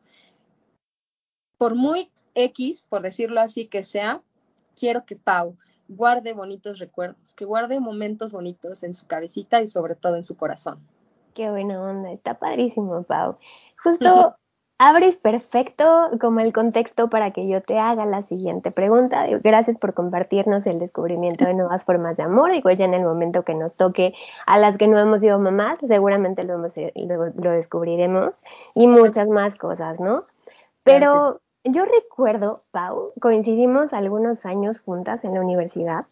Por 1.57 1.75
muy 1.75 2.11
X, 2.35 2.85
por 2.87 3.01
decirlo 3.01 3.41
así, 3.41 3.67
que 3.67 3.83
sea, 3.83 4.21
quiero 4.75 5.05
que 5.05 5.15
Pau 5.15 5.57
guarde 5.95 6.33
bonitos 6.33 6.79
recuerdos, 6.79 7.33
que 7.33 7.45
guarde 7.45 7.79
momentos 7.79 8.31
bonitos 8.31 8.83
en 8.83 8.93
su 8.93 9.07
cabecita 9.07 9.61
y 9.61 9.67
sobre 9.67 9.95
todo 9.95 10.15
en 10.15 10.23
su 10.23 10.35
corazón. 10.35 10.79
Qué 11.33 11.49
buena 11.49 11.81
onda, 11.81 12.11
está 12.11 12.35
padrísimo, 12.35 13.03
Pau. 13.03 13.37
Justo 13.83 14.35
abres 14.77 15.17
perfecto 15.17 16.09
como 16.19 16.39
el 16.41 16.51
contexto 16.51 17.07
para 17.07 17.31
que 17.31 17.47
yo 17.47 17.61
te 17.61 17.79
haga 17.79 18.05
la 18.05 18.21
siguiente 18.21 18.71
pregunta. 18.71 19.25
Gracias 19.43 19.77
por 19.77 19.93
compartirnos 19.93 20.65
el 20.67 20.79
descubrimiento 20.79 21.45
de 21.45 21.53
nuevas 21.53 21.83
formas 21.83 22.17
de 22.17 22.23
amor. 22.23 22.51
Digo, 22.51 22.69
ya 22.71 22.85
en 22.85 22.93
el 22.93 23.03
momento 23.03 23.43
que 23.43 23.55
nos 23.55 23.75
toque 23.75 24.13
a 24.45 24.57
las 24.59 24.77
que 24.77 24.87
no 24.87 24.99
hemos 24.99 25.21
sido 25.21 25.39
mamás, 25.39 25.77
seguramente 25.87 26.43
lo, 26.43 26.55
hemos, 26.55 26.73
lo, 26.75 27.25
lo 27.27 27.51
descubriremos 27.51 28.43
y 28.75 28.87
muchas 28.87 29.27
más 29.27 29.57
cosas, 29.57 29.99
¿no? 29.99 30.21
Pero 30.83 31.39
yo 31.63 31.85
recuerdo, 31.85 32.61
Pau, 32.71 33.11
coincidimos 33.21 33.93
algunos 33.93 34.45
años 34.45 34.79
juntas 34.79 35.23
en 35.23 35.33
la 35.33 35.41
universidad. 35.41 36.05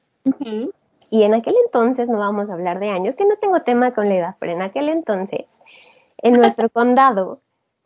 Y 1.10 1.24
en 1.24 1.34
aquel 1.34 1.56
entonces, 1.66 2.08
no 2.08 2.18
vamos 2.18 2.50
a 2.50 2.54
hablar 2.54 2.80
de 2.80 2.90
años, 2.90 3.16
que 3.16 3.26
no 3.26 3.36
tengo 3.36 3.60
tema 3.62 3.94
con 3.94 4.08
la 4.08 4.16
edad, 4.16 4.36
pero 4.40 4.54
en 4.54 4.62
aquel 4.62 4.88
entonces, 4.88 5.46
en 6.20 6.34
nuestro 6.34 6.70
condado, 6.74 7.40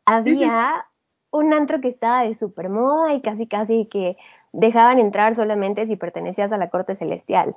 había 0.06 0.86
un 1.32 1.54
antro 1.54 1.82
que 1.82 1.88
estaba 1.88 2.24
de 2.24 2.36
super 2.36 2.70
moda 2.70 3.14
y 3.14 3.22
casi 3.22 3.48
casi 3.48 3.88
que 3.88 4.16
dejaban 4.52 5.00
entrar 5.00 5.36
solamente 5.36 5.88
si 5.88 5.96
pertenecías 5.96 6.52
a 6.52 6.58
la 6.58 6.70
corte 6.70 6.96
celestial. 6.96 7.56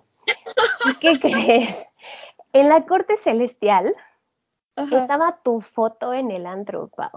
¿Y 0.86 0.94
qué 0.98 1.18
crees? 1.20 1.86
En 2.54 2.68
la 2.68 2.86
corte 2.86 3.16
celestial 3.18 3.94
estaba 4.74 5.36
tu 5.42 5.60
foto 5.60 6.14
en 6.14 6.30
el 6.30 6.46
antro, 6.46 6.88
Pau 6.88 7.10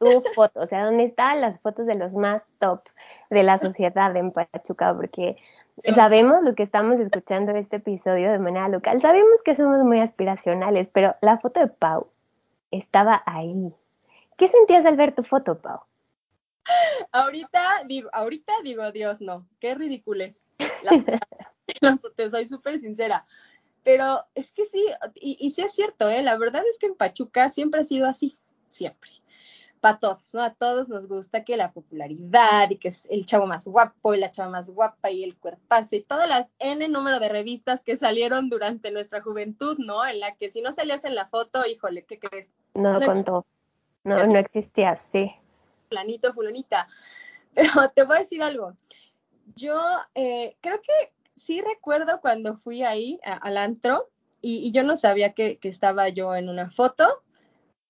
tu 0.00 0.24
foto, 0.34 0.60
o 0.60 0.66
sea, 0.66 0.86
¿dónde 0.86 1.04
están 1.04 1.40
las 1.40 1.60
fotos 1.60 1.86
de 1.86 1.94
los 1.94 2.14
más 2.14 2.42
top 2.58 2.80
de 3.28 3.42
la 3.42 3.58
sociedad 3.58 4.16
en 4.16 4.32
Pachuca? 4.32 4.94
Porque 4.94 5.36
sabemos, 5.94 6.42
los 6.42 6.54
que 6.54 6.62
estamos 6.62 6.98
escuchando 6.98 7.52
este 7.52 7.76
episodio 7.76 8.32
de 8.32 8.38
manera 8.38 8.68
local, 8.68 9.00
sabemos 9.00 9.42
que 9.44 9.54
somos 9.54 9.84
muy 9.84 10.00
aspiracionales, 10.00 10.88
pero 10.88 11.14
la 11.20 11.38
foto 11.38 11.60
de 11.60 11.68
Pau 11.68 12.08
estaba 12.70 13.22
ahí. 13.26 13.74
¿Qué 14.38 14.48
sentías 14.48 14.86
al 14.86 14.96
ver 14.96 15.14
tu 15.14 15.22
foto, 15.22 15.58
Pau? 15.58 15.82
Ahorita 17.12 17.84
digo, 17.86 18.08
ahorita 18.12 18.54
digo, 18.64 18.90
Dios, 18.92 19.20
no, 19.20 19.46
qué 19.58 19.74
ridículo 19.74 20.24
es. 20.24 20.46
te 22.16 22.30
soy 22.30 22.46
súper 22.46 22.80
sincera. 22.80 23.26
Pero 23.82 24.24
es 24.34 24.50
que 24.50 24.64
sí, 24.64 24.84
y, 25.14 25.36
y 25.40 25.50
sí 25.50 25.62
es 25.62 25.72
cierto, 25.72 26.08
¿eh? 26.08 26.22
la 26.22 26.36
verdad 26.36 26.62
es 26.68 26.78
que 26.78 26.86
en 26.86 26.94
Pachuca 26.94 27.48
siempre 27.48 27.80
ha 27.80 27.84
sido 27.84 28.06
así, 28.06 28.38
siempre 28.68 29.10
para 29.80 29.98
todos, 29.98 30.34
¿no? 30.34 30.42
A 30.42 30.54
todos 30.54 30.88
nos 30.88 31.08
gusta 31.08 31.44
que 31.44 31.56
la 31.56 31.72
popularidad 31.72 32.70
y 32.70 32.76
que 32.76 32.88
es 32.88 33.06
el 33.10 33.24
chavo 33.26 33.46
más 33.46 33.66
guapo 33.66 34.14
y 34.14 34.18
la 34.18 34.30
chava 34.30 34.50
más 34.50 34.70
guapa 34.70 35.10
y 35.10 35.24
el 35.24 35.36
cuerpazo 35.36 35.96
y 35.96 36.02
todas 36.02 36.28
las 36.28 36.52
N 36.58 36.86
número 36.88 37.18
de 37.18 37.28
revistas 37.28 37.82
que 37.82 37.96
salieron 37.96 38.50
durante 38.50 38.90
nuestra 38.90 39.22
juventud, 39.22 39.78
¿no? 39.78 40.06
En 40.06 40.20
la 40.20 40.36
que 40.36 40.50
si 40.50 40.60
no 40.60 40.72
salías 40.72 41.04
en 41.04 41.14
la 41.14 41.28
foto, 41.28 41.66
híjole, 41.66 42.04
¿qué 42.04 42.18
crees? 42.18 42.48
No, 42.74 42.98
no 42.98 43.06
contó. 43.06 43.46
No, 44.04 44.24
no 44.26 44.38
existía, 44.38 44.96
sí. 44.96 45.30
Planito, 45.88 46.32
fulanita. 46.34 46.86
Pero 47.54 47.90
te 47.94 48.04
voy 48.04 48.16
a 48.16 48.20
decir 48.20 48.42
algo. 48.42 48.74
Yo 49.56 49.80
eh, 50.14 50.56
creo 50.60 50.80
que 50.80 51.12
sí 51.36 51.60
recuerdo 51.62 52.20
cuando 52.20 52.56
fui 52.56 52.82
ahí 52.82 53.18
al 53.24 53.56
antro 53.56 54.08
y, 54.42 54.72
yo 54.72 54.84
no 54.84 54.96
sabía 54.96 55.32
que, 55.32 55.58
que 55.58 55.68
estaba 55.68 56.08
yo 56.08 56.34
en 56.34 56.48
una 56.48 56.70
foto 56.70 57.22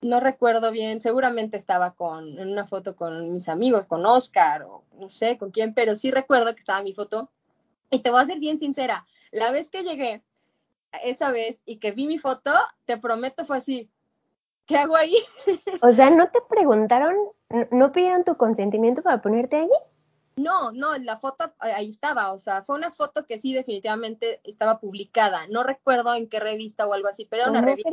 no 0.02 0.20
recuerdo 0.20 0.70
bien, 0.70 1.00
seguramente 1.00 1.56
estaba 1.56 1.94
con, 1.94 2.38
en 2.38 2.50
una 2.50 2.66
foto 2.66 2.96
con 2.96 3.34
mis 3.34 3.48
amigos, 3.48 3.86
con 3.86 4.06
Oscar 4.06 4.62
o 4.62 4.84
no 4.98 5.08
sé 5.08 5.36
con 5.36 5.50
quién, 5.50 5.74
pero 5.74 5.94
sí 5.94 6.10
recuerdo 6.10 6.54
que 6.54 6.60
estaba 6.60 6.82
mi 6.82 6.92
foto. 6.92 7.30
Y 7.90 8.00
te 8.00 8.10
voy 8.10 8.22
a 8.22 8.26
ser 8.26 8.38
bien 8.38 8.58
sincera, 8.58 9.04
la 9.32 9.50
vez 9.50 9.68
que 9.68 9.82
llegué 9.82 10.22
esa 11.02 11.30
vez 11.30 11.62
y 11.66 11.76
que 11.76 11.92
vi 11.92 12.06
mi 12.06 12.18
foto, 12.18 12.52
te 12.84 12.96
prometo 12.98 13.44
fue 13.44 13.58
así, 13.58 13.90
¿qué 14.66 14.76
hago 14.76 14.96
ahí? 14.96 15.14
O 15.82 15.90
sea, 15.90 16.10
¿no 16.10 16.30
te 16.30 16.40
preguntaron, 16.48 17.16
no 17.70 17.92
pidieron 17.92 18.24
tu 18.24 18.36
consentimiento 18.36 19.02
para 19.02 19.20
ponerte 19.20 19.56
ahí? 19.56 19.70
No, 20.36 20.72
no, 20.72 20.96
la 20.96 21.16
foto 21.16 21.52
ahí 21.58 21.88
estaba, 21.88 22.32
o 22.32 22.38
sea, 22.38 22.62
fue 22.62 22.76
una 22.76 22.90
foto 22.90 23.26
que 23.26 23.38
sí 23.38 23.52
definitivamente 23.52 24.40
estaba 24.44 24.78
publicada. 24.78 25.46
No 25.48 25.64
recuerdo 25.64 26.14
en 26.14 26.28
qué 26.28 26.40
revista 26.40 26.86
o 26.86 26.94
algo 26.94 27.08
así, 27.08 27.26
pero 27.26 27.42
era 27.42 27.50
una 27.50 27.60
revista. 27.60 27.90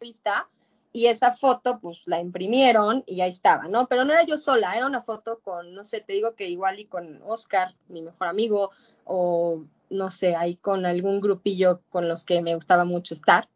Revista 0.00 0.48
y 0.92 1.08
esa 1.08 1.30
foto 1.30 1.78
pues 1.78 2.04
la 2.06 2.20
imprimieron 2.20 3.04
y 3.06 3.20
ahí 3.20 3.28
estaba, 3.28 3.68
¿no? 3.68 3.86
Pero 3.86 4.04
no 4.04 4.14
era 4.14 4.22
yo 4.22 4.38
sola, 4.38 4.74
era 4.74 4.86
una 4.86 5.02
foto 5.02 5.40
con, 5.40 5.74
no 5.74 5.84
sé, 5.84 6.00
te 6.00 6.14
digo 6.14 6.34
que 6.34 6.48
igual 6.48 6.80
y 6.80 6.86
con 6.86 7.20
Oscar, 7.26 7.74
mi 7.88 8.00
mejor 8.00 8.28
amigo, 8.28 8.70
o 9.04 9.62
no 9.90 10.08
sé, 10.08 10.34
ahí 10.34 10.54
con 10.54 10.86
algún 10.86 11.20
grupillo 11.20 11.82
con 11.90 12.08
los 12.08 12.24
que 12.24 12.40
me 12.40 12.54
gustaba 12.54 12.84
mucho 12.84 13.12
estar. 13.12 13.48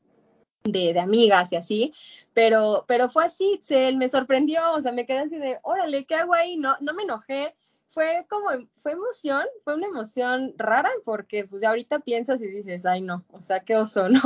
De, 0.62 0.92
de, 0.92 1.00
amigas 1.00 1.52
y 1.52 1.56
así, 1.56 1.94
pero, 2.34 2.84
pero 2.86 3.08
fue 3.08 3.24
así, 3.24 3.58
se, 3.62 3.96
me 3.96 4.10
sorprendió, 4.10 4.72
o 4.74 4.82
sea, 4.82 4.92
me 4.92 5.06
quedé 5.06 5.20
así 5.20 5.38
de, 5.38 5.58
órale, 5.62 6.04
¿qué 6.04 6.16
hago 6.16 6.34
ahí? 6.34 6.58
No, 6.58 6.76
no 6.82 6.92
me 6.92 7.04
enojé, 7.04 7.54
fue 7.90 8.24
como, 8.28 8.50
fue 8.76 8.92
emoción, 8.92 9.44
fue 9.64 9.74
una 9.74 9.86
emoción 9.86 10.54
rara, 10.58 10.90
porque 11.02 11.44
pues 11.44 11.64
ahorita 11.64 12.00
piensas 12.00 12.40
y 12.40 12.46
dices, 12.46 12.84
ay 12.84 13.00
no, 13.00 13.24
o 13.32 13.40
sea, 13.40 13.60
qué 13.60 13.74
oso, 13.76 14.08
¿no? 14.10 14.20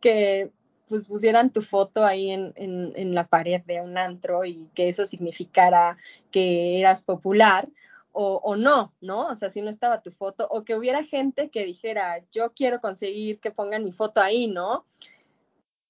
que 0.00 0.52
pues 0.86 1.06
pusieran 1.06 1.52
tu 1.52 1.62
foto 1.62 2.04
ahí 2.04 2.30
en, 2.30 2.52
en, 2.56 3.14
la 3.14 3.26
pared 3.26 3.62
de 3.66 3.80
un 3.80 3.98
antro 3.98 4.44
y 4.44 4.68
que 4.74 4.88
eso 4.88 5.06
significara 5.06 5.96
que 6.30 6.78
eras 6.78 7.02
popular 7.02 7.68
o, 8.12 8.40
o, 8.42 8.56
no, 8.56 8.94
¿no? 9.00 9.26
O 9.26 9.36
sea, 9.36 9.50
si 9.50 9.60
no 9.60 9.70
estaba 9.70 10.02
tu 10.02 10.10
foto 10.10 10.46
o 10.50 10.64
que 10.64 10.74
hubiera 10.74 11.02
gente 11.02 11.50
que 11.50 11.64
dijera, 11.64 12.24
yo 12.32 12.52
quiero 12.54 12.80
conseguir 12.80 13.40
que 13.40 13.50
pongan 13.50 13.84
mi 13.84 13.92
foto 13.92 14.20
ahí, 14.20 14.46
¿no? 14.46 14.86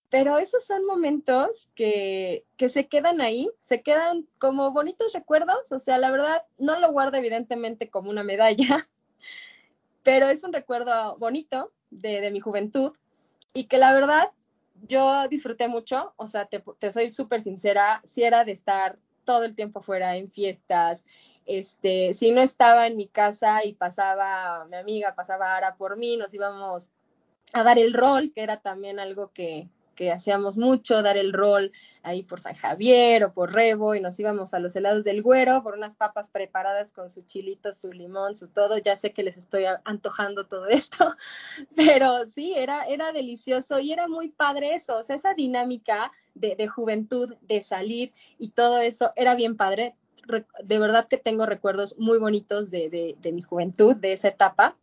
pero 0.09 0.39
esos 0.39 0.65
son 0.65 0.85
momentos 0.87 1.69
que, 1.75 2.45
que, 2.57 2.69
se 2.69 2.87
quedan 2.87 3.21
ahí, 3.21 3.51
se 3.61 3.83
quedan 3.83 4.27
como 4.39 4.71
bonitos 4.71 5.13
recuerdos, 5.13 5.73
o 5.73 5.79
sea, 5.79 5.99
la 5.99 6.11
verdad, 6.11 6.45
no 6.59 6.79
lo 6.79 6.93
guardo 6.93 7.19
evidentemente 7.19 7.91
como 7.91 8.11
una 8.11 8.23
medalla, 8.23 8.89
pero 10.03 10.29
es 10.29 10.45
un 10.45 10.53
recuerdo 10.53 11.17
bonito 11.19 11.73
de, 11.91 12.21
de 12.21 12.31
mi 12.31 12.41
juventud 12.41 12.93
y 13.53 13.65
que 13.65 13.79
la 13.79 13.93
verdad 13.93 14.31
yo 14.83 15.29
disfruté 15.29 15.69
mucho, 15.69 16.13
o 16.17 16.29
sea, 16.29 16.47
te, 16.47 16.63
te 16.79 16.93
soy 16.93 17.11
súper 17.11 17.41
sincera, 17.41 18.01
si 18.05 18.23
era 18.23 18.45
de 18.45 18.53
estar 18.53 18.99
todo 19.25 19.45
el 19.45 19.55
tiempo 19.55 19.83
fuera 19.83 20.17
en 20.17 20.31
fiestas, 20.31 21.05
este, 21.47 22.13
si 22.13 22.33
no 22.33 22.41
estaba 22.41 22.87
en 22.87 22.97
mi 22.97 23.07
casa 23.07 23.65
y 23.65 23.73
pasaba 23.73 24.65
mi 24.67 24.77
amiga, 24.77 25.15
pasaba 25.15 25.57
Ara 25.57 25.77
por 25.77 25.97
mí, 25.97 26.17
nos 26.17 26.35
íbamos 26.35 26.91
a 27.53 27.63
dar 27.63 27.79
el 27.79 27.95
rol, 27.95 28.33
que 28.33 28.43
era 28.43 28.59
también 28.59 28.99
algo 28.99 29.31
que, 29.33 29.69
que 29.97 30.13
hacíamos 30.13 30.57
mucho, 30.59 31.03
dar 31.03 31.17
el 31.17 31.33
rol 31.33 31.73
ahí 32.03 32.23
por 32.23 32.39
San 32.39 32.55
Javier 32.55 33.25
o 33.25 33.33
por 33.33 33.53
Rebo 33.53 33.97
y 33.97 34.01
nos 34.01 34.21
íbamos 34.21 34.55
a 34.55 34.61
los 34.61 34.77
helados 34.77 35.03
del 35.03 35.23
güero 35.23 35.65
por 35.65 35.75
unas 35.75 35.97
papas 35.97 36.31
preparadas 36.31 36.93
con 36.93 37.09
su 37.09 37.23
chilito, 37.23 37.73
su 37.73 37.93
limón, 37.93 38.37
su 38.37 38.47
todo. 38.47 38.79
Ya 38.79 38.95
sé 38.95 39.13
que 39.13 39.25
les 39.25 39.37
estoy 39.37 39.65
antojando 39.85 40.47
todo 40.47 40.69
esto, 40.69 41.17
pero 41.75 42.29
sí, 42.29 42.55
era, 42.55 42.85
era 42.85 43.11
delicioso 43.11 43.81
y 43.81 43.93
era 43.93 44.07
muy 44.07 44.29
padre 44.29 44.75
eso, 44.75 44.99
o 44.99 45.03
sea, 45.03 45.17
esa 45.17 45.35
dinámica 45.35 46.13
de, 46.35 46.55
de 46.55 46.69
juventud, 46.69 47.35
de 47.41 47.63
salir 47.63 48.13
y 48.39 48.51
todo 48.51 48.79
eso 48.79 49.13
era 49.17 49.35
bien 49.35 49.57
padre. 49.57 49.97
De 50.63 50.79
verdad 50.79 51.07
que 51.07 51.19
tengo 51.19 51.47
recuerdos 51.47 51.95
muy 51.99 52.19
bonitos 52.19 52.71
de, 52.71 52.91
de, 52.91 53.17
de 53.21 53.33
mi 53.33 53.43
juventud, 53.43 53.97
de 53.97 54.13
esa 54.13 54.29
etapa. 54.29 54.77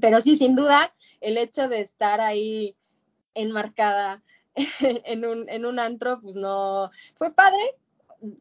Pero 0.00 0.20
sí, 0.20 0.36
sin 0.36 0.54
duda, 0.54 0.92
el 1.20 1.36
hecho 1.36 1.68
de 1.68 1.80
estar 1.80 2.20
ahí 2.20 2.76
enmarcada 3.34 4.22
en, 4.80 5.24
un, 5.24 5.48
en 5.48 5.64
un 5.64 5.78
antro, 5.78 6.20
pues 6.20 6.36
no, 6.36 6.90
fue 7.14 7.32
padre, 7.32 7.76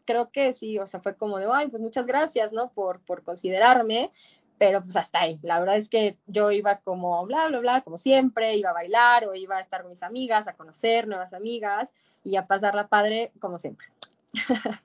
creo 0.06 0.30
que 0.32 0.54
sí, 0.54 0.80
o 0.80 0.88
sea, 0.88 1.00
fue 1.00 1.16
como 1.16 1.38
de, 1.38 1.48
ay, 1.52 1.68
pues 1.68 1.82
muchas 1.82 2.08
gracias, 2.08 2.54
¿no? 2.54 2.70
Por, 2.70 3.00
por 3.02 3.24
considerarme, 3.24 4.12
pero 4.58 4.82
pues 4.82 4.96
hasta 4.98 5.22
ahí. 5.22 5.40
La 5.42 5.60
verdad 5.60 5.78
es 5.78 5.90
que 5.90 6.18
yo 6.28 6.52
iba 6.52 6.78
como 6.78 7.26
bla, 7.26 7.48
bla, 7.48 7.60
bla, 7.60 7.82
como 7.82 7.98
siempre, 7.98 8.56
iba 8.56 8.72
a 8.72 8.74
bailar 8.74 9.26
o 9.26 9.36
iba 9.36 9.58
a 9.58 9.62
estar 9.62 9.82
con 9.82 9.92
mis 9.92 10.04
amigas, 10.04 10.48
a 10.48 10.54
conocer 10.54 11.08
nuevas 11.08 11.34
amigas 11.34 11.94
y 12.24 12.36
a 12.36 12.46
pasarla 12.46 12.88
padre 12.88 13.32
como 13.40 13.58
siempre. 13.58 13.88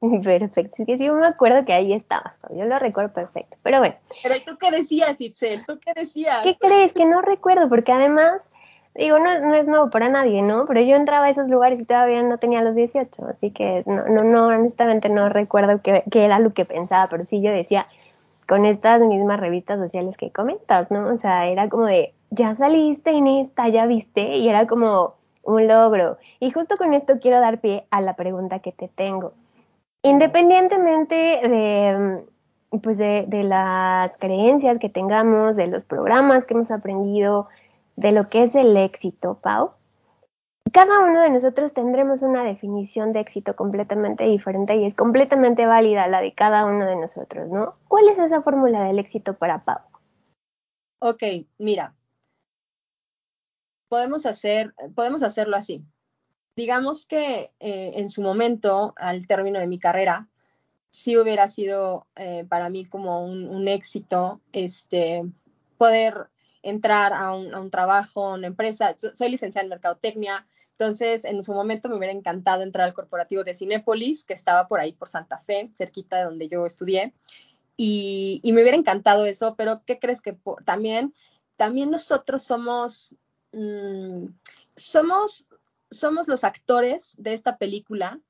Perfecto, 0.00 0.76
es 0.78 0.86
que 0.86 0.96
sí 0.96 1.10
me 1.10 1.26
acuerdo 1.26 1.66
que 1.66 1.72
ahí 1.72 1.92
estabas, 1.92 2.32
yo 2.50 2.64
lo 2.66 2.78
recuerdo 2.78 3.12
perfecto, 3.12 3.56
pero 3.64 3.80
bueno. 3.80 3.96
Pero 4.22 4.36
¿tú 4.46 4.56
qué 4.56 4.70
decías, 4.70 5.20
Itzel? 5.20 5.66
¿Tú 5.66 5.80
qué 5.80 5.92
decías? 5.92 6.44
¿Qué 6.44 6.56
crees? 6.56 6.92
Que 6.92 7.04
no 7.04 7.20
recuerdo, 7.20 7.68
porque 7.68 7.90
además 7.90 8.40
digo, 8.98 9.18
no, 9.18 9.40
no, 9.40 9.54
es 9.54 9.66
nuevo 9.66 9.90
para 9.90 10.08
nadie, 10.08 10.42
¿no? 10.42 10.66
Pero 10.66 10.80
yo 10.80 10.96
entraba 10.96 11.26
a 11.26 11.30
esos 11.30 11.48
lugares 11.48 11.80
y 11.80 11.84
todavía 11.84 12.22
no 12.22 12.36
tenía 12.36 12.62
los 12.62 12.74
18, 12.74 13.26
así 13.26 13.50
que 13.52 13.84
no, 13.86 14.06
no, 14.08 14.24
no 14.24 14.46
honestamente 14.48 15.08
no 15.08 15.28
recuerdo 15.28 15.80
qué, 15.82 16.02
era 16.12 16.40
lo 16.40 16.50
que 16.50 16.64
pensaba, 16.64 17.06
pero 17.08 17.24
sí 17.24 17.40
yo 17.40 17.52
decía, 17.52 17.84
con 18.48 18.66
estas 18.66 19.00
mismas 19.00 19.38
revistas 19.38 19.78
sociales 19.78 20.16
que 20.16 20.32
comentas, 20.32 20.90
¿no? 20.90 21.06
O 21.14 21.16
sea, 21.16 21.46
era 21.46 21.68
como 21.68 21.86
de, 21.86 22.12
ya 22.30 22.56
saliste 22.56 23.10
en 23.10 23.28
esta, 23.28 23.68
ya 23.68 23.86
viste, 23.86 24.36
y 24.36 24.48
era 24.48 24.66
como 24.66 25.14
un 25.44 25.68
logro. 25.68 26.16
Y 26.40 26.50
justo 26.50 26.76
con 26.76 26.92
esto 26.92 27.20
quiero 27.20 27.40
dar 27.40 27.60
pie 27.60 27.86
a 27.90 28.00
la 28.00 28.16
pregunta 28.16 28.58
que 28.58 28.72
te 28.72 28.88
tengo. 28.88 29.32
Independientemente 30.02 31.14
de, 31.14 32.24
pues 32.82 32.98
de, 32.98 33.26
de 33.28 33.44
las 33.44 34.16
creencias 34.16 34.78
que 34.78 34.88
tengamos, 34.88 35.56
de 35.56 35.68
los 35.68 35.84
programas 35.84 36.44
que 36.44 36.54
hemos 36.54 36.70
aprendido, 36.70 37.46
de 37.98 38.12
lo 38.12 38.28
que 38.28 38.44
es 38.44 38.54
el 38.54 38.76
éxito, 38.76 39.40
Pau, 39.42 39.72
cada 40.72 41.00
uno 41.00 41.20
de 41.20 41.30
nosotros 41.30 41.72
tendremos 41.72 42.22
una 42.22 42.44
definición 42.44 43.12
de 43.12 43.18
éxito 43.18 43.56
completamente 43.56 44.22
diferente 44.22 44.76
y 44.76 44.84
es 44.84 44.94
completamente 44.94 45.66
válida 45.66 46.06
la 46.06 46.20
de 46.20 46.32
cada 46.32 46.64
uno 46.64 46.86
de 46.86 46.94
nosotros, 46.94 47.48
¿no? 47.48 47.72
¿Cuál 47.88 48.08
es 48.08 48.20
esa 48.20 48.40
fórmula 48.42 48.84
del 48.84 49.00
éxito 49.00 49.36
para 49.36 49.64
Pau? 49.64 49.80
Ok, 51.00 51.24
mira, 51.58 51.96
podemos, 53.88 54.26
hacer, 54.26 54.74
podemos 54.94 55.24
hacerlo 55.24 55.56
así. 55.56 55.84
Digamos 56.54 57.04
que 57.04 57.50
eh, 57.58 57.92
en 57.96 58.10
su 58.10 58.22
momento, 58.22 58.94
al 58.96 59.26
término 59.26 59.58
de 59.58 59.66
mi 59.66 59.80
carrera, 59.80 60.28
sí 60.90 61.16
hubiera 61.18 61.48
sido 61.48 62.06
eh, 62.14 62.44
para 62.48 62.70
mí 62.70 62.84
como 62.84 63.24
un, 63.24 63.48
un 63.48 63.66
éxito 63.66 64.40
este, 64.52 65.24
poder 65.78 66.28
entrar 66.62 67.12
a 67.12 67.32
un, 67.34 67.70
trabajo, 67.70 68.26
a 68.26 68.34
una 68.34 68.46
empresa. 68.46 68.94
Soy 68.96 69.30
licenciada 69.30 69.64
en 69.64 69.70
Mercadotecnia, 69.70 70.46
entonces 70.72 71.24
en 71.24 71.42
su 71.42 71.52
momento 71.52 71.88
me 71.88 71.96
hubiera 71.96 72.12
encantado 72.12 72.62
entrar 72.62 72.86
al 72.86 72.94
corporativo 72.94 73.44
de 73.44 73.54
Cinépolis, 73.54 74.24
que 74.24 74.34
estaba 74.34 74.68
por 74.68 74.80
ahí 74.80 74.92
por 74.92 75.08
Santa 75.08 75.38
Fe, 75.38 75.70
cerquita 75.74 76.18
de 76.18 76.24
donde 76.24 76.48
yo 76.48 76.64
estudié, 76.66 77.12
y, 77.76 78.40
me 78.44 78.62
hubiera 78.62 78.76
encantado 78.76 79.24
eso, 79.24 79.54
pero 79.56 79.82
¿qué 79.86 80.00
crees 80.00 80.20
que 80.20 80.36
también, 80.64 81.14
también 81.56 81.92
nosotros 81.92 82.42
somos, 82.42 83.14
mm, 83.52 84.26
somos, 84.74 85.46
somos 85.88 86.26
los 86.26 86.42
actores 86.42 87.14
de 87.18 87.34
esta 87.34 87.56
película 87.56 88.20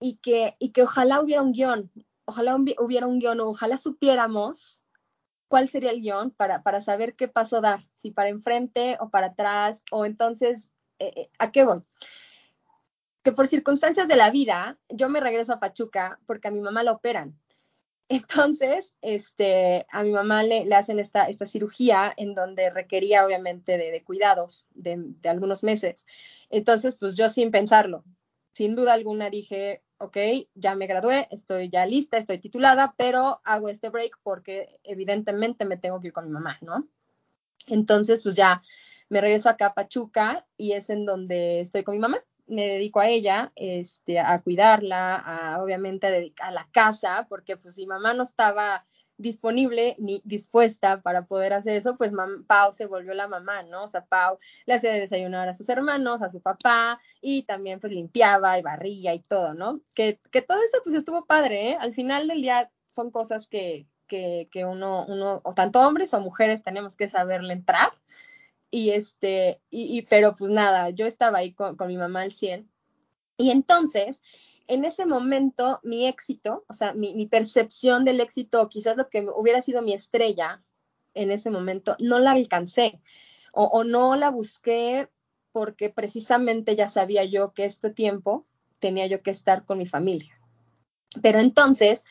y 0.00 0.14
que, 0.16 0.56
y 0.58 0.70
que 0.70 0.82
ojalá 0.82 1.20
hubiera 1.20 1.42
un 1.42 1.52
guion, 1.52 1.90
ojalá 2.24 2.56
hubiera 2.56 3.06
un 3.06 3.18
guion, 3.18 3.40
ojalá 3.40 3.76
supiéramos 3.76 4.82
cuál 5.52 5.68
sería 5.68 5.90
el 5.90 6.00
guion 6.00 6.30
para, 6.30 6.62
para 6.62 6.80
saber 6.80 7.14
qué 7.14 7.28
paso 7.28 7.60
dar, 7.60 7.86
si 7.92 8.10
para 8.10 8.30
enfrente 8.30 8.96
o 9.00 9.10
para 9.10 9.26
atrás, 9.26 9.84
o 9.90 10.06
entonces, 10.06 10.72
eh, 10.98 11.12
eh, 11.14 11.30
¿a 11.38 11.52
qué 11.52 11.62
voy? 11.62 11.82
Que 13.22 13.32
por 13.32 13.46
circunstancias 13.46 14.08
de 14.08 14.16
la 14.16 14.30
vida, 14.30 14.78
yo 14.88 15.10
me 15.10 15.20
regreso 15.20 15.52
a 15.52 15.60
Pachuca 15.60 16.18
porque 16.26 16.48
a 16.48 16.50
mi 16.50 16.60
mamá 16.60 16.82
la 16.82 16.92
operan. 16.92 17.38
Entonces, 18.08 18.94
este, 19.02 19.84
a 19.90 20.02
mi 20.02 20.12
mamá 20.12 20.42
le, 20.42 20.64
le 20.64 20.74
hacen 20.74 20.98
esta, 20.98 21.26
esta, 21.28 21.44
cirugía 21.44 22.14
en 22.16 22.32
donde 22.32 22.70
requería 22.70 23.26
obviamente 23.26 23.76
de, 23.76 23.90
de 23.90 24.02
cuidados 24.02 24.64
de, 24.70 24.96
de, 24.96 25.28
algunos 25.28 25.62
meses. 25.62 26.06
Entonces, 26.48 26.96
pues 26.96 27.14
yo 27.14 27.28
sin 27.28 27.50
pensarlo, 27.50 28.04
sin 28.52 28.74
duda 28.74 28.94
alguna 28.94 29.28
dije, 29.28 29.82
ok, 30.02 30.16
ya 30.54 30.74
me 30.74 30.88
gradué, 30.88 31.28
estoy 31.30 31.68
ya 31.68 31.86
lista, 31.86 32.16
estoy 32.16 32.38
titulada, 32.38 32.94
pero 32.98 33.40
hago 33.44 33.68
este 33.68 33.88
break 33.88 34.18
porque 34.24 34.80
evidentemente 34.82 35.64
me 35.64 35.76
tengo 35.76 36.00
que 36.00 36.08
ir 36.08 36.12
con 36.12 36.24
mi 36.24 36.30
mamá, 36.30 36.58
¿no? 36.60 36.88
Entonces, 37.68 38.20
pues 38.20 38.34
ya 38.34 38.60
me 39.08 39.20
regreso 39.20 39.48
acá 39.48 39.66
a 39.66 39.74
Pachuca 39.74 40.44
y 40.56 40.72
es 40.72 40.90
en 40.90 41.06
donde 41.06 41.60
estoy 41.60 41.84
con 41.84 41.94
mi 41.94 42.00
mamá. 42.00 42.18
Me 42.48 42.66
dedico 42.66 42.98
a 42.98 43.08
ella, 43.08 43.52
este, 43.54 44.18
a 44.18 44.42
cuidarla, 44.42 45.14
a 45.14 45.62
obviamente 45.62 46.34
a 46.40 46.48
a 46.48 46.50
la 46.50 46.68
casa, 46.72 47.26
porque 47.28 47.56
pues 47.56 47.78
mi 47.78 47.86
mamá 47.86 48.12
no 48.12 48.24
estaba 48.24 48.84
disponible 49.16 49.94
ni 49.98 50.20
dispuesta 50.24 51.00
para 51.00 51.26
poder 51.26 51.52
hacer 51.52 51.76
eso, 51.76 51.96
pues 51.96 52.12
Pau 52.46 52.72
se 52.72 52.86
volvió 52.86 53.14
la 53.14 53.28
mamá, 53.28 53.62
¿no? 53.62 53.84
O 53.84 53.88
sea, 53.88 54.04
Pau 54.04 54.38
le 54.66 54.74
hacía 54.74 54.92
desayunar 54.92 55.48
a 55.48 55.54
sus 55.54 55.68
hermanos, 55.68 56.22
a 56.22 56.30
su 56.30 56.40
papá, 56.40 57.00
y 57.20 57.42
también 57.42 57.78
pues 57.80 57.92
limpiaba 57.92 58.58
y 58.58 58.62
barría 58.62 59.14
y 59.14 59.20
todo, 59.20 59.54
¿no? 59.54 59.80
Que, 59.94 60.18
que 60.30 60.42
todo 60.42 60.58
eso 60.62 60.78
pues 60.82 60.94
estuvo 60.94 61.24
padre, 61.24 61.70
¿eh? 61.70 61.76
Al 61.78 61.94
final 61.94 62.28
del 62.28 62.42
día 62.42 62.70
son 62.88 63.10
cosas 63.10 63.48
que, 63.48 63.86
que, 64.06 64.46
que 64.50 64.64
uno, 64.64 65.06
uno, 65.06 65.40
o 65.44 65.54
tanto 65.54 65.80
hombres 65.80 66.12
o 66.14 66.20
mujeres 66.20 66.62
tenemos 66.62 66.96
que 66.96 67.08
saberle 67.08 67.54
entrar. 67.54 67.92
Y 68.70 68.90
este, 68.90 69.60
y, 69.70 70.02
pero 70.02 70.34
pues 70.34 70.50
nada, 70.50 70.90
yo 70.90 71.06
estaba 71.06 71.38
ahí 71.38 71.52
con, 71.52 71.76
con 71.76 71.88
mi 71.88 71.96
mamá 71.96 72.22
al 72.22 72.32
100. 72.32 72.68
Y 73.36 73.50
entonces, 73.50 74.22
en 74.68 74.84
ese 74.84 75.06
momento 75.06 75.80
mi 75.82 76.06
éxito, 76.06 76.64
o 76.68 76.72
sea, 76.72 76.94
mi, 76.94 77.26
percepción 77.26 78.04
del 78.04 78.20
éxito, 78.20 78.68
quizás 78.68 78.96
lo 78.96 79.08
que 79.08 79.26
hubiera 79.34 79.62
sido 79.62 79.82
mi 79.82 79.92
estrella 79.92 80.62
en 81.14 81.30
ese 81.30 81.50
momento, 81.50 81.96
no 82.00 82.18
la 82.18 82.32
alcancé 82.32 83.00
o, 83.52 83.84
no 83.84 84.16
la 84.16 84.30
busqué 84.30 85.08
porque 85.52 85.90
precisamente 85.90 86.74
ya 86.74 86.88
sabía 86.88 87.24
yo 87.24 87.52
que 87.52 87.66
este 87.66 87.90
tiempo 87.90 88.46
tenía 88.78 89.06
yo 89.06 89.22
que 89.22 89.30
estar 89.30 89.64
con 89.64 89.78
mi 89.78 89.86
familia. 89.86 90.38
Pero 91.20 91.38
entonces 91.38 92.04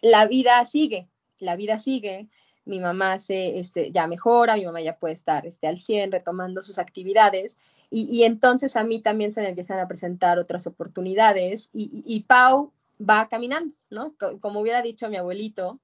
la 0.00 0.26
vida 0.26 0.64
sigue, 0.64 1.08
la 1.40 1.56
vida 1.56 1.78
sigue, 1.78 2.28
mi 2.64 2.78
mamá 2.78 3.18
se, 3.18 3.58
este, 3.58 3.90
ya 3.90 4.06
mejora, 4.06 4.56
mi 4.56 4.64
mamá 4.64 4.80
ya 4.80 4.98
puede 4.98 5.14
estar 5.14 5.46
este, 5.46 5.66
al 5.66 5.78
100 5.78 6.12
retomando 6.12 6.62
sus 6.62 6.78
actividades 6.78 7.58
y, 7.90 8.24
entonces 8.24 8.76
a 8.76 8.84
mí 8.84 9.00
también 9.00 9.30
se 9.30 9.40
me 9.40 9.48
empiezan 9.48 9.78
a 9.78 9.88
presentar 9.88 10.38
otras 10.38 10.66
oportunidades 10.66 11.70
y, 11.72 12.24
Pau 12.26 12.72
va 12.98 13.28
caminando, 13.28 13.74
¿no? 13.90 14.14
Como 14.40 14.60
hubiera 14.60 14.82
dicho 14.82 15.08
mi 15.08 15.16
abuelito, 15.16 15.78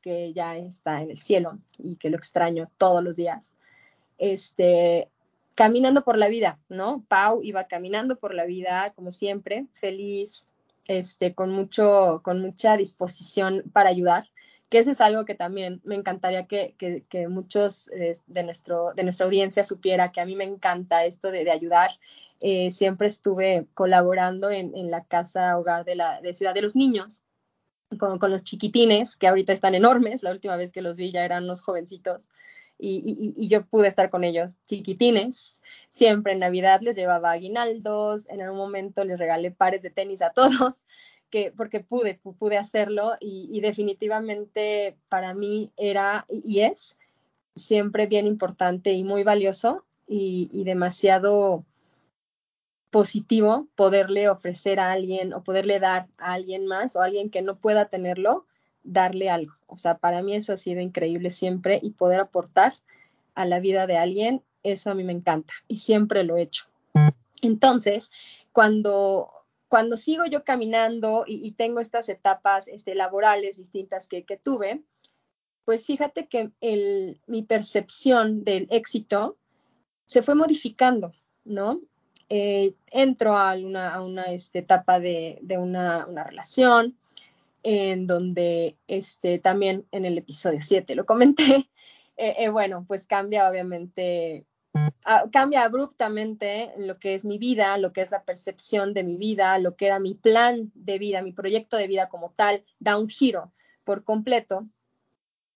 que 0.00 0.32
ya 0.32 0.56
está 0.56 1.02
en 1.02 1.10
el 1.10 1.18
cielo 1.18 1.58
y 1.78 1.96
que 1.96 2.10
lo 2.10 2.16
extraño 2.16 2.70
todos 2.78 3.02
los 3.02 3.16
días, 3.16 3.56
este, 4.18 5.08
caminando 5.56 6.02
por 6.02 6.18
la 6.18 6.28
vida, 6.28 6.60
¿no? 6.68 7.04
Pau 7.08 7.42
iba 7.42 7.64
caminando 7.64 8.16
por 8.16 8.34
la 8.34 8.44
vida, 8.44 8.92
como 8.94 9.10
siempre, 9.10 9.66
feliz, 9.72 10.48
este, 10.86 11.34
con, 11.34 11.50
mucho, 11.50 12.20
con 12.22 12.40
mucha 12.40 12.76
disposición 12.76 13.64
para 13.72 13.90
ayudar 13.90 14.28
que 14.68 14.78
eso 14.78 14.90
es 14.90 15.00
algo 15.00 15.24
que 15.24 15.34
también 15.34 15.80
me 15.84 15.94
encantaría 15.94 16.46
que, 16.46 16.74
muchos 17.28 17.88
eh, 17.92 18.14
de, 18.26 18.42
nuestro, 18.42 18.92
de 18.94 19.04
nuestra 19.04 19.26
audiencia 19.26 19.62
supiera, 19.62 20.10
que 20.10 20.20
a 20.20 20.26
mí 20.26 20.34
me 20.34 20.44
encanta 20.44 21.04
esto 21.04 21.30
de, 21.30 21.48
ayudar. 21.50 21.90
Eh, 22.40 22.70
siempre 22.70 23.06
estuve 23.06 23.66
colaborando 23.74 24.50
en, 24.50 24.90
la 24.90 25.04
casa 25.04 25.56
hogar 25.56 25.84
de 25.84 25.94
la 25.94 26.20
de 26.20 26.34
Ciudad 26.34 26.54
de 26.54 26.62
los 26.62 26.74
Niños, 26.74 27.22
con, 27.98 28.18
con, 28.18 28.30
los 28.30 28.42
chiquitines, 28.42 29.16
que 29.16 29.28
ahorita 29.28 29.52
están 29.52 29.74
enormes, 29.76 30.24
la 30.24 30.32
última 30.32 30.56
vez 30.56 30.72
que 30.72 30.82
los 30.82 30.96
vi 30.96 31.12
ya 31.12 31.24
eran 31.24 31.44
unos 31.44 31.60
jovencitos. 31.60 32.30
Y, 32.78 33.34
y, 33.38 33.48
yo 33.48 33.64
pude 33.64 33.88
estar 33.88 34.10
con 34.10 34.22
ellos 34.22 34.56
chiquitines. 34.66 35.62
Siempre 35.88 36.34
en 36.34 36.40
Navidad 36.40 36.80
les 36.82 36.96
llevaba 36.96 37.30
aguinaldos, 37.30 38.28
en 38.28 38.42
algún 38.42 38.58
momento 38.58 39.02
les 39.04 39.18
regalé 39.18 39.50
pares 39.50 39.82
de 39.82 39.90
tenis 39.90 40.20
a 40.20 40.30
todos 40.30 40.84
que, 41.30 41.52
porque 41.56 41.80
pude, 41.80 42.20
pude 42.38 42.58
hacerlo 42.58 43.12
y, 43.20 43.60
definitivamente 43.60 44.96
para 45.08 45.34
mí 45.34 45.72
era 45.76 46.26
y 46.28 46.60
es 46.60 46.98
siempre 47.54 48.06
bien 48.06 48.26
importante 48.26 48.92
y 48.92 49.02
muy 49.02 49.22
valioso 49.22 49.84
y, 50.06 50.64
demasiado 50.64 51.64
positivo 52.90 53.66
poderle 53.74 54.28
ofrecer 54.28 54.80
a 54.80 54.92
alguien 54.92 55.34
o 55.34 55.42
poderle 55.42 55.80
dar 55.80 56.08
a 56.18 56.34
alguien 56.34 56.66
más 56.66 56.96
o 56.96 57.02
a 57.02 57.06
alguien 57.06 57.30
que 57.30 57.42
no 57.42 57.58
pueda 57.58 57.88
tenerlo, 57.88 58.46
darle 58.84 59.28
algo. 59.28 59.52
O 59.66 59.76
sea, 59.76 59.98
para 59.98 60.22
mí 60.22 60.34
eso 60.34 60.52
ha 60.52 60.56
sido 60.56 60.80
increíble 60.80 61.30
siempre 61.30 61.80
y 61.82 61.90
poder 61.90 62.20
aportar 62.20 62.74
a 63.34 63.44
la 63.44 63.60
vida 63.60 63.86
de 63.86 63.98
alguien, 63.98 64.42
eso 64.62 64.90
a 64.90 64.94
mí 64.94 65.04
me 65.04 65.12
encanta 65.12 65.52
y 65.68 65.78
siempre 65.78 66.24
lo 66.24 66.36
he 66.36 66.42
hecho. 66.42 66.64
Entonces, 67.42 68.10
cuando 68.52 69.28
cuando 69.76 69.98
sigo 69.98 70.24
yo 70.24 70.42
caminando 70.42 71.24
y, 71.26 71.50
tengo 71.50 71.80
estas 71.80 72.08
etapas 72.08 72.66
este, 72.66 72.94
laborales 72.94 73.58
distintas 73.58 74.08
que, 74.08 74.24
tuve, 74.42 74.82
pues 75.66 75.84
fíjate 75.84 76.28
que 76.28 76.50
mi 77.26 77.42
percepción 77.42 78.42
del 78.42 78.68
éxito 78.70 79.36
se 80.06 80.22
fue 80.22 80.34
modificando, 80.34 81.12
¿no? 81.44 81.82
Eh, 82.30 82.72
entro 82.90 83.36
a 83.36 83.54
una, 83.58 84.24
este, 84.32 84.60
etapa 84.60 84.98
de, 84.98 85.42
una, 85.58 86.06
relación 86.24 86.96
en 87.62 88.06
donde 88.06 88.78
este, 88.88 89.38
también 89.38 89.86
en 89.90 90.06
el 90.06 90.16
episodio 90.16 90.62
7 90.62 90.94
lo 90.94 91.04
comenté, 91.04 91.68
eh, 92.16 92.34
eh, 92.38 92.48
bueno, 92.48 92.86
pues 92.88 93.04
cambia 93.04 93.50
obviamente 93.50 94.46
cambia 95.32 95.64
abruptamente 95.64 96.72
lo 96.78 96.98
que 96.98 97.14
es 97.14 97.24
mi 97.24 97.38
vida, 97.38 97.78
lo 97.78 97.92
que 97.92 98.00
es 98.00 98.10
la 98.10 98.24
percepción 98.24 98.92
de 98.92 99.04
mi 99.04 99.16
vida, 99.16 99.58
lo 99.58 99.76
que 99.76 99.86
era 99.86 99.98
mi 99.98 100.14
plan 100.14 100.72
de 100.74 100.98
vida, 100.98 101.22
mi 101.22 101.32
proyecto 101.32 101.76
de 101.76 101.86
vida 101.86 102.08
como 102.08 102.32
tal, 102.32 102.64
da 102.78 102.98
un 102.98 103.08
giro 103.08 103.52
por 103.84 104.04
completo. 104.04 104.68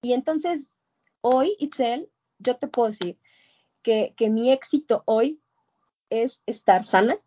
Y 0.03 0.13
entonces, 0.13 0.71
hoy, 1.21 1.57
Itzel, 1.59 2.11
yo 2.39 2.57
te 2.57 2.69
puedo 2.69 2.89
decir 2.89 3.19
que, 3.83 4.15
mi 4.31 4.53
éxito 4.53 5.03
hoy 5.07 5.41
es 6.11 6.43
estar 6.47 6.85
sana, 6.85 7.19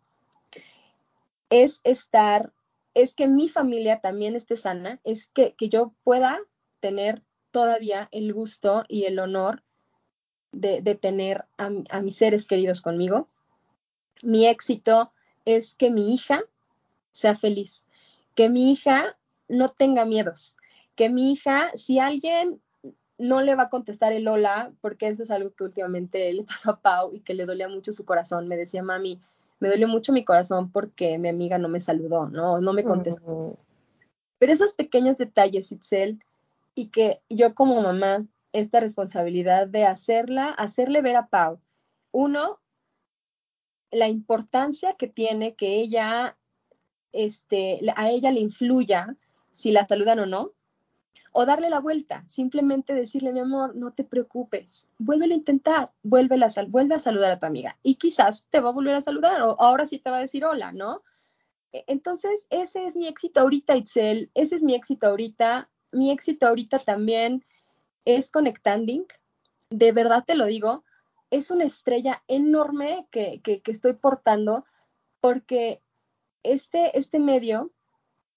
es 1.50 1.80
estar, 1.84 2.52
es 2.94 3.14
que 3.14 3.28
mi 3.28 3.48
familia 3.48 4.00
también 4.00 4.34
esté 4.34 4.56
sana, 4.56 5.00
es 5.04 5.26
que, 5.26 5.54
que 5.54 5.68
yo 5.68 5.94
pueda 6.04 6.40
tener 6.80 7.22
todavía 7.50 8.08
el 8.12 8.32
gusto 8.32 8.84
y 8.88 9.04
el 9.04 9.18
honor 9.18 9.62
de, 10.54 10.94
tener 10.94 11.44
a, 11.58 12.00
mis 12.00 12.16
seres 12.16 12.46
queridos 12.46 12.80
conmigo. 12.80 13.28
Mi 14.22 14.46
éxito 14.46 15.12
es 15.44 15.74
que 15.74 15.90
mi 15.90 16.14
hija 16.14 16.42
sea 17.10 17.36
feliz, 17.36 17.84
que 18.34 18.48
mi 18.48 18.72
hija 18.72 19.16
no 19.48 19.68
tenga 19.68 20.04
miedos, 20.04 20.56
que 20.96 21.10
mi 21.10 21.32
hija, 21.32 21.70
si 21.74 21.98
alguien 21.98 22.60
no 23.18 23.42
le 23.42 23.54
va 23.54 23.64
a 23.64 23.70
contestar 23.70 24.12
el 24.12 24.26
hola, 24.26 24.72
porque 24.80 25.08
eso 25.08 25.22
es 25.22 25.30
algo 25.30 25.52
que 25.54 25.64
últimamente 25.64 26.32
le 26.32 26.42
pasó 26.44 26.72
a 26.72 26.80
Pau 26.80 27.14
y 27.14 27.20
que 27.20 27.34
le 27.34 27.46
dolía 27.46 27.68
mucho 27.68 27.92
su 27.92 28.04
corazón, 28.04 28.48
me 28.48 28.56
decía, 28.56 28.82
mami, 28.82 29.20
me 29.60 29.68
dolió 29.68 29.88
mucho 29.88 30.12
mi 30.12 30.24
corazón 30.24 30.70
porque 30.70 31.18
mi 31.18 31.28
amiga 31.28 31.58
no 31.58 31.68
me 31.68 31.80
saludó, 31.80 32.28
no, 32.28 32.60
no 32.60 32.72
me 32.72 32.82
contestó. 32.82 33.56
Pero 34.38 34.52
esos 34.52 34.72
pequeños 34.72 35.16
detalles, 35.16 35.72
Itzel, 35.72 36.22
y 36.74 36.86
que 36.88 37.20
yo 37.30 37.54
como 37.54 37.80
mamá 37.80 38.26
esta 38.54 38.78
responsabilidad 38.78 39.66
de 39.66 39.84
hacerla, 39.84 40.48
hacerle 40.48 41.02
ver 41.02 41.16
a 41.16 41.26
Pau, 41.26 41.60
uno, 42.12 42.60
la 43.90 44.08
importancia 44.08 44.94
que 44.94 45.08
tiene 45.08 45.56
que 45.56 45.80
ella, 45.80 46.38
este, 47.12 47.80
a 47.96 48.10
ella 48.10 48.30
le 48.30 48.40
influya 48.40 49.16
si 49.50 49.72
la 49.72 49.86
saludan 49.86 50.20
o 50.20 50.26
no, 50.26 50.52
o 51.32 51.46
darle 51.46 51.68
la 51.68 51.80
vuelta, 51.80 52.24
simplemente 52.28 52.94
decirle, 52.94 53.32
mi 53.32 53.40
amor, 53.40 53.74
no 53.74 53.92
te 53.92 54.04
preocupes, 54.04 54.88
vuelve 54.98 55.26
a 55.26 55.34
intentar, 55.34 55.92
vuelve 56.04 56.36
a, 56.36 56.64
vuelve 56.68 56.94
a 56.94 57.00
saludar 57.00 57.32
a 57.32 57.40
tu 57.40 57.46
amiga 57.46 57.76
y 57.82 57.96
quizás 57.96 58.46
te 58.50 58.60
va 58.60 58.68
a 58.68 58.72
volver 58.72 58.94
a 58.94 59.00
saludar 59.00 59.42
o 59.42 59.60
ahora 59.60 59.84
sí 59.84 59.98
te 59.98 60.10
va 60.10 60.18
a 60.18 60.20
decir 60.20 60.44
hola, 60.44 60.70
¿no? 60.70 61.02
E, 61.72 61.82
entonces, 61.88 62.46
ese 62.50 62.86
es 62.86 62.94
mi 62.94 63.08
éxito 63.08 63.40
ahorita, 63.40 63.76
Itzel, 63.76 64.30
ese 64.34 64.54
es 64.54 64.62
mi 64.62 64.74
éxito 64.74 65.08
ahorita. 65.08 65.68
Mi 65.90 66.10
éxito 66.10 66.48
ahorita 66.48 66.80
también 66.80 67.44
es 68.04 68.30
Conectanding. 68.30 69.06
De 69.70 69.92
verdad 69.92 70.24
te 70.26 70.34
lo 70.34 70.46
digo, 70.46 70.84
es 71.30 71.50
una 71.50 71.64
estrella 71.64 72.22
enorme 72.28 73.08
que, 73.10 73.40
estoy 73.66 73.94
portando 73.94 74.64
porque 75.20 75.82
este, 76.42 76.96
este 76.98 77.18
medio, 77.18 77.72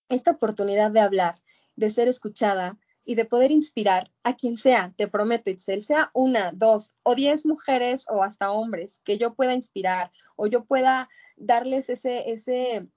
esta 0.09 0.31
oportunidad 0.31 0.91
de 0.91 1.01
hablar, 1.01 1.41
de 1.75 1.89
ser 1.89 2.07
escuchada 2.07 2.77
y 3.05 3.15
de 3.15 3.25
poder 3.25 3.51
inspirar 3.51 4.11
a 4.23 4.35
quien 4.35 4.57
sea, 4.57 4.93
te 4.97 5.07
prometo, 5.07 5.49
Itzel, 5.49 5.81
sea 5.81 6.11
una, 6.13 6.51
dos 6.53 6.95
o 7.03 7.15
diez 7.15 7.45
mujeres 7.45 8.05
o 8.09 8.23
hasta 8.23 8.51
hombres 8.51 8.99
que 9.03 9.17
yo 9.17 9.33
pueda 9.33 9.53
inspirar 9.53 10.11
o 10.35 10.47
yo 10.47 10.65
pueda 10.65 11.07
darles 11.35 11.89
ese, 11.89 12.31
ese, 12.31 12.87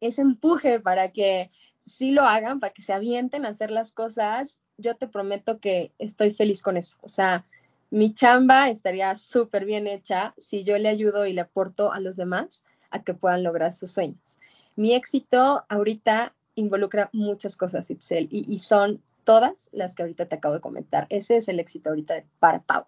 ese 0.00 0.22
empuje 0.22 0.80
para 0.80 1.12
que 1.12 1.50
sí 1.88 2.12
lo 2.12 2.22
hagan, 2.22 2.60
para 2.60 2.72
que 2.72 2.82
se 2.82 2.92
avienten 2.92 3.44
a 3.44 3.48
hacer 3.48 3.70
las 3.70 3.92
cosas, 3.92 4.60
yo 4.76 4.94
te 4.96 5.08
prometo 5.08 5.58
que 5.58 5.92
estoy 5.98 6.30
feliz 6.30 6.62
con 6.62 6.76
eso. 6.76 6.98
O 7.00 7.08
sea, 7.08 7.44
mi 7.90 8.12
chamba 8.12 8.68
estaría 8.68 9.14
súper 9.14 9.64
bien 9.64 9.86
hecha 9.86 10.34
si 10.36 10.62
yo 10.62 10.78
le 10.78 10.88
ayudo 10.88 11.26
y 11.26 11.32
le 11.32 11.40
aporto 11.40 11.92
a 11.92 12.00
los 12.00 12.16
demás 12.16 12.64
a 12.90 13.02
que 13.02 13.14
puedan 13.14 13.42
lograr 13.42 13.72
sus 13.72 13.90
sueños. 13.90 14.38
Mi 14.76 14.94
éxito 14.94 15.64
ahorita 15.68 16.34
involucra 16.54 17.08
muchas 17.12 17.56
cosas, 17.56 17.90
Itzel, 17.90 18.28
y, 18.30 18.58
son 18.58 19.02
todas 19.24 19.68
las 19.72 19.94
que 19.94 20.02
ahorita 20.02 20.26
te 20.26 20.36
acabo 20.36 20.54
de 20.54 20.60
comentar. 20.60 21.06
Ese 21.08 21.36
es 21.36 21.48
el 21.48 21.60
éxito 21.60 21.90
ahorita 21.90 22.24
para 22.38 22.60
Pau. 22.60 22.84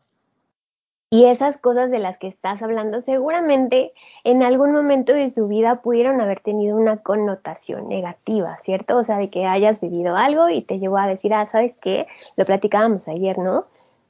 Y 1.12 1.24
esas 1.24 1.56
cosas 1.56 1.90
de 1.90 1.98
las 1.98 2.18
que 2.18 2.28
estás 2.28 2.62
hablando 2.62 3.00
seguramente 3.00 3.90
en 4.22 4.44
algún 4.44 4.70
momento 4.70 5.12
de 5.12 5.28
su 5.28 5.48
vida 5.48 5.80
pudieron 5.82 6.20
haber 6.20 6.38
tenido 6.38 6.76
una 6.76 6.98
connotación 6.98 7.88
negativa, 7.88 8.56
¿cierto? 8.62 8.96
O 8.96 9.02
sea, 9.02 9.18
de 9.18 9.28
que 9.28 9.44
hayas 9.44 9.80
vivido 9.80 10.14
algo 10.14 10.48
y 10.48 10.62
te 10.62 10.78
llevó 10.78 10.98
a 10.98 11.08
decir, 11.08 11.34
ah, 11.34 11.46
¿sabes 11.46 11.76
qué? 11.78 12.06
Lo 12.36 12.44
platicábamos 12.44 13.08
ayer, 13.08 13.38
¿no? 13.38 13.64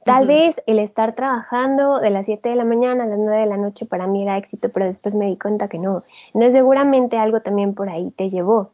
Tal 0.05 0.27
vez 0.27 0.61
el 0.67 0.77
estar 0.77 1.13
trabajando 1.13 1.99
de 1.99 2.11
las 2.11 2.27
7 2.27 2.49
de 2.49 2.55
la 2.55 2.65
mañana 2.65 3.05
a 3.05 3.07
las 3.07 3.17
9 3.17 3.41
de 3.41 3.47
la 3.47 3.57
noche 3.57 3.87
para 3.87 4.05
mí 4.05 4.21
era 4.21 4.37
éxito, 4.37 4.69
pero 4.71 4.85
después 4.85 5.15
me 5.15 5.25
di 5.25 5.39
cuenta 5.39 5.67
que 5.67 5.79
no. 5.79 6.03
No, 6.35 6.51
seguramente 6.51 7.17
algo 7.17 7.41
también 7.41 7.73
por 7.73 7.89
ahí 7.89 8.11
te 8.11 8.29
llevó. 8.29 8.69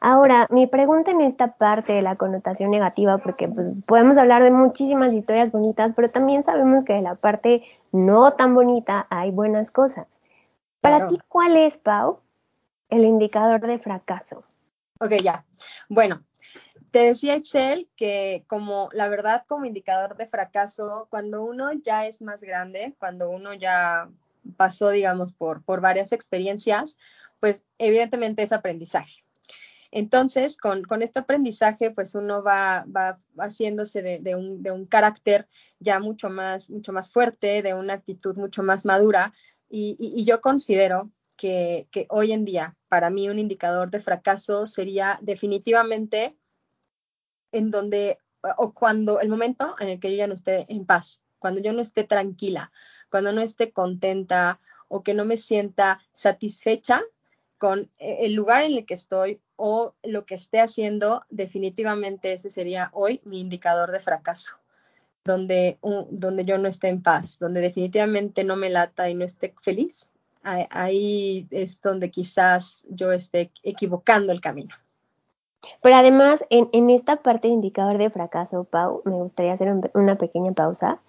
Ahora, 0.00 0.46
mi 0.50 0.66
pregunta 0.66 1.10
en 1.10 1.20
esta 1.20 1.58
parte 1.58 1.92
de 1.92 2.00
la 2.00 2.16
connotación 2.16 2.70
negativa, 2.70 3.18
porque 3.18 3.48
pues, 3.48 3.84
podemos 3.86 4.16
hablar 4.16 4.42
de 4.42 4.50
muchísimas 4.50 5.12
historias 5.12 5.52
bonitas, 5.52 5.92
pero 5.94 6.08
también 6.08 6.42
sabemos 6.42 6.84
que 6.84 6.94
de 6.94 7.02
la 7.02 7.16
parte 7.16 7.64
no 7.92 8.32
tan 8.32 8.54
bonita 8.54 9.06
hay 9.10 9.30
buenas 9.30 9.70
cosas. 9.70 10.06
Para 10.80 11.08
ti, 11.08 11.18
¿cuál 11.28 11.58
es, 11.58 11.76
Pau, 11.76 12.20
el 12.88 13.04
indicador 13.04 13.60
de 13.60 13.78
fracaso? 13.78 14.42
Ok, 15.00 15.12
ya. 15.22 15.44
Bueno, 15.90 16.22
te 16.90 17.00
decía 17.00 17.34
Excel 17.34 17.88
que 17.94 18.44
como 18.48 18.88
la 18.92 19.08
verdad 19.08 19.42
como 19.46 19.66
indicador 19.66 20.16
de 20.16 20.26
fracaso, 20.26 21.08
cuando 21.10 21.44
uno 21.44 21.72
ya 21.72 22.06
es 22.06 22.22
más 22.22 22.40
grande, 22.40 22.94
cuando 22.98 23.28
uno 23.28 23.52
ya 23.52 24.08
pasó, 24.56 24.88
digamos, 24.88 25.32
por, 25.32 25.62
por 25.62 25.82
varias 25.82 26.12
experiencias, 26.12 26.96
pues 27.38 27.66
evidentemente 27.76 28.42
es 28.42 28.52
aprendizaje. 28.52 29.24
Entonces, 29.92 30.56
con, 30.56 30.84
este 31.02 31.18
aprendizaje, 31.18 31.90
pues 31.90 32.14
uno 32.14 32.42
va, 32.42 32.86
haciéndose 33.38 34.02
de, 34.02 34.34
un, 34.36 34.86
carácter 34.86 35.48
ya 35.80 35.98
mucho 35.98 36.30
más, 36.30 36.70
mucho 36.70 36.92
más 36.92 37.10
fuerte, 37.12 37.62
de 37.62 37.74
una 37.74 37.94
actitud 37.94 38.36
mucho 38.36 38.62
más 38.62 38.84
madura. 38.84 39.32
Y, 39.68 40.24
yo 40.24 40.40
considero 40.40 41.10
que, 41.36 41.88
hoy 42.08 42.32
en 42.32 42.44
día, 42.44 42.76
para 42.88 43.10
mí, 43.10 43.28
un 43.28 43.38
indicador 43.38 43.90
de 43.90 44.00
fracaso 44.00 44.66
sería 44.66 45.18
definitivamente 45.22 46.36
en 47.52 47.70
donde, 47.70 48.18
o 48.58 48.72
cuando, 48.72 49.20
el 49.20 49.28
momento 49.28 49.74
en 49.80 49.88
el 49.88 50.00
que 50.00 50.12
yo 50.12 50.18
ya 50.18 50.26
no 50.28 50.34
esté 50.34 50.66
en 50.68 50.86
paz, 50.86 51.20
cuando 51.40 51.60
yo 51.60 51.72
no 51.72 51.80
esté 51.80 52.04
tranquila, 52.04 52.70
cuando 53.10 53.32
no 53.32 53.40
esté 53.40 53.72
contenta 53.72 54.60
o 54.86 55.02
que 55.02 55.14
no 55.14 55.24
me 55.24 55.36
sienta 55.36 55.98
satisfecha 56.12 57.02
con 57.58 57.90
el 57.98 58.34
lugar 58.34 58.62
en 58.62 58.72
el 58.72 58.86
que 58.86 58.94
estoy 58.94 59.40
o 59.62 59.92
lo 60.02 60.24
que 60.24 60.34
esté 60.34 60.58
haciendo, 60.58 61.20
definitivamente 61.28 62.32
ese 62.32 62.48
sería 62.48 62.90
hoy 62.94 63.20
mi 63.24 63.40
indicador 63.40 63.92
de 63.92 64.00
fracaso, 64.00 64.54
donde, 65.22 65.78
donde 66.10 66.46
yo 66.46 66.56
no 66.56 66.66
esté 66.66 66.88
en 66.88 67.02
paz, 67.02 67.36
donde 67.38 67.60
definitivamente 67.60 68.42
no 68.42 68.56
me 68.56 68.70
lata 68.70 69.10
y 69.10 69.14
no 69.14 69.22
esté 69.24 69.54
feliz. 69.60 70.08
Ahí 70.42 71.46
es 71.50 71.82
donde 71.82 72.10
quizás 72.10 72.86
yo 72.88 73.12
esté 73.12 73.50
equivocando 73.62 74.32
el 74.32 74.40
camino. 74.40 74.74
Pero 75.82 75.94
además, 75.94 76.42
en, 76.48 76.88
esta 76.88 77.16
parte 77.16 77.48
de 77.48 77.54
indicador 77.54 77.98
de 77.98 78.08
fracaso, 78.08 78.64
Pau, 78.64 79.02
me 79.04 79.16
gustaría 79.16 79.52
hacer 79.52 79.74
una 79.92 80.16
pequeña 80.16 80.52
pausa, 80.52 81.00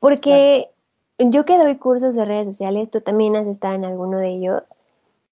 porque 0.00 0.70
yo 1.18 1.44
que 1.44 1.58
doy 1.58 1.76
cursos 1.76 2.14
de 2.14 2.24
redes 2.24 2.46
sociales, 2.46 2.90
tú 2.90 3.02
también 3.02 3.36
has 3.36 3.46
estado 3.46 3.74
en 3.74 3.84
alguno 3.84 4.16
de 4.16 4.30
ellos. 4.30 4.80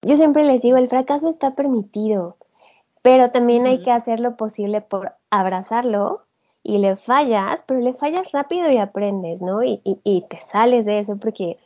Yo 0.03 0.17
siempre 0.17 0.43
les 0.43 0.61
digo, 0.61 0.77
el 0.77 0.87
fracaso 0.87 1.29
está 1.29 1.55
permitido, 1.55 2.37
pero 3.03 3.31
también 3.31 3.67
hay 3.67 3.83
que 3.83 3.91
hacer 3.91 4.19
lo 4.19 4.37
posible 4.37 4.81
por 4.81 5.13
abrazarlo 5.29 6.23
y 6.63 6.77
le 6.77 6.95
fallas, 6.95 7.63
pero 7.67 7.81
le 7.81 7.93
fallas 7.93 8.31
rápido 8.31 8.71
y 8.71 8.77
aprendes, 8.77 9.41
¿no? 9.41 9.61
Y, 9.61 9.81
y, 9.83 10.25
te 10.29 10.39
sales 10.39 10.85
de 10.85 10.99
eso, 10.99 11.17
porque 11.17 11.57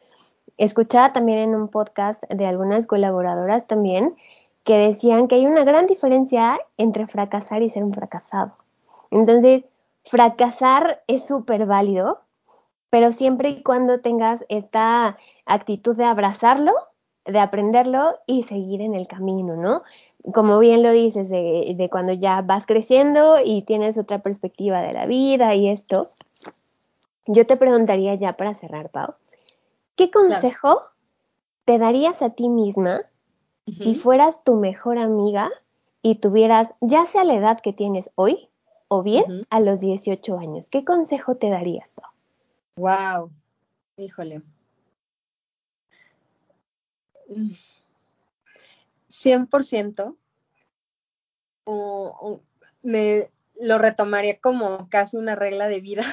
escuchaba 0.57 1.13
también 1.13 1.37
en 1.37 1.55
un 1.55 1.67
podcast 1.67 2.23
de 2.23 2.47
algunas 2.47 2.87
colaboradoras 2.87 3.67
también 3.67 4.15
que 4.63 4.77
decían 4.79 5.27
que 5.27 5.35
hay 5.35 5.45
una 5.45 5.63
gran 5.63 5.85
diferencia 5.85 6.59
entre 6.77 7.05
fracasar 7.05 7.61
y 7.61 7.69
ser 7.69 7.83
un 7.83 7.93
fracasado. 7.93 8.53
Entonces, 9.11 9.63
fracasar 10.03 11.03
es 11.05 11.27
súper 11.27 11.67
válido, 11.67 12.21
pero 12.89 13.11
siempre 13.11 13.49
y 13.49 13.63
cuando 13.63 14.01
tengas 14.01 14.43
esta 14.49 15.17
actitud 15.45 15.95
de 15.95 16.05
abrazarlo, 16.05 16.73
de 17.25 17.39
aprenderlo 17.39 18.17
y 18.25 18.43
seguir 18.43 18.81
en 18.81 18.95
el 18.95 19.07
camino, 19.07 19.55
¿no? 19.55 19.83
Como 20.33 20.59
bien 20.59 20.83
lo 20.83 20.91
dices, 20.91 21.29
de, 21.29 21.87
cuando 21.91 22.13
ya 22.13 22.41
vas 22.41 22.65
creciendo 22.65 23.37
y 23.43 23.61
tienes 23.61 23.97
otra 23.97 24.21
perspectiva 24.21 24.81
de 24.81 24.93
la 24.93 25.05
vida 25.05 25.55
y 25.55 25.69
esto, 25.69 26.07
yo 27.25 27.45
te 27.45 27.55
preguntaría 27.55 28.15
ya 28.15 28.33
para 28.33 28.53
cerrar, 28.55 28.89
Pau, 28.89 29.15
¿qué 29.95 30.11
consejo 30.11 30.81
te 31.65 31.77
darías 31.77 32.21
a 32.21 32.31
ti 32.31 32.49
misma 32.49 33.01
si 33.65 33.95
fueras 33.95 34.43
tu 34.43 34.55
mejor 34.55 34.97
amiga 34.97 35.49
y 36.01 36.15
tuvieras, 36.15 36.69
ya 36.81 37.05
sea 37.05 37.23
la 37.23 37.35
edad 37.35 37.59
que 37.61 37.73
tienes 37.73 38.11
hoy 38.15 38.49
o 38.87 39.03
bien 39.03 39.25
a 39.49 39.59
los 39.59 39.79
18 39.79 40.37
años? 40.37 40.69
¿Qué 40.69 40.83
consejo 40.83 41.35
te 41.35 41.49
darías, 41.49 41.93
Pau? 41.93 42.11
Wow, 42.77 43.31
híjole. 43.97 44.41
100% 49.27 50.17
o, 51.65 52.41
me 52.81 53.29
lo 53.59 53.77
retomaría 53.77 54.39
como 54.39 54.87
casi 54.89 55.17
una 55.17 55.35
regla 55.35 55.67
de 55.67 55.81
vida 55.81 56.03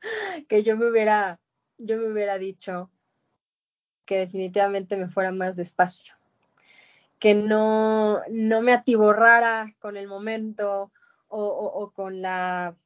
que 0.48 0.62
yo 0.62 0.76
me 0.76 0.88
hubiera 0.88 1.40
yo 1.78 1.96
me 1.96 2.12
hubiera 2.12 2.38
dicho 2.38 2.90
que 4.04 4.18
definitivamente 4.18 4.96
me 4.96 5.08
fuera 5.08 5.32
más 5.32 5.56
despacio 5.56 6.14
que 7.18 7.34
no, 7.34 8.20
no 8.30 8.62
me 8.62 8.72
atiborrara 8.72 9.74
con 9.78 9.96
el 9.96 10.08
momento 10.08 10.90
o, 11.28 11.44
o 11.46 11.90
con 11.92 12.22
la 12.22 12.76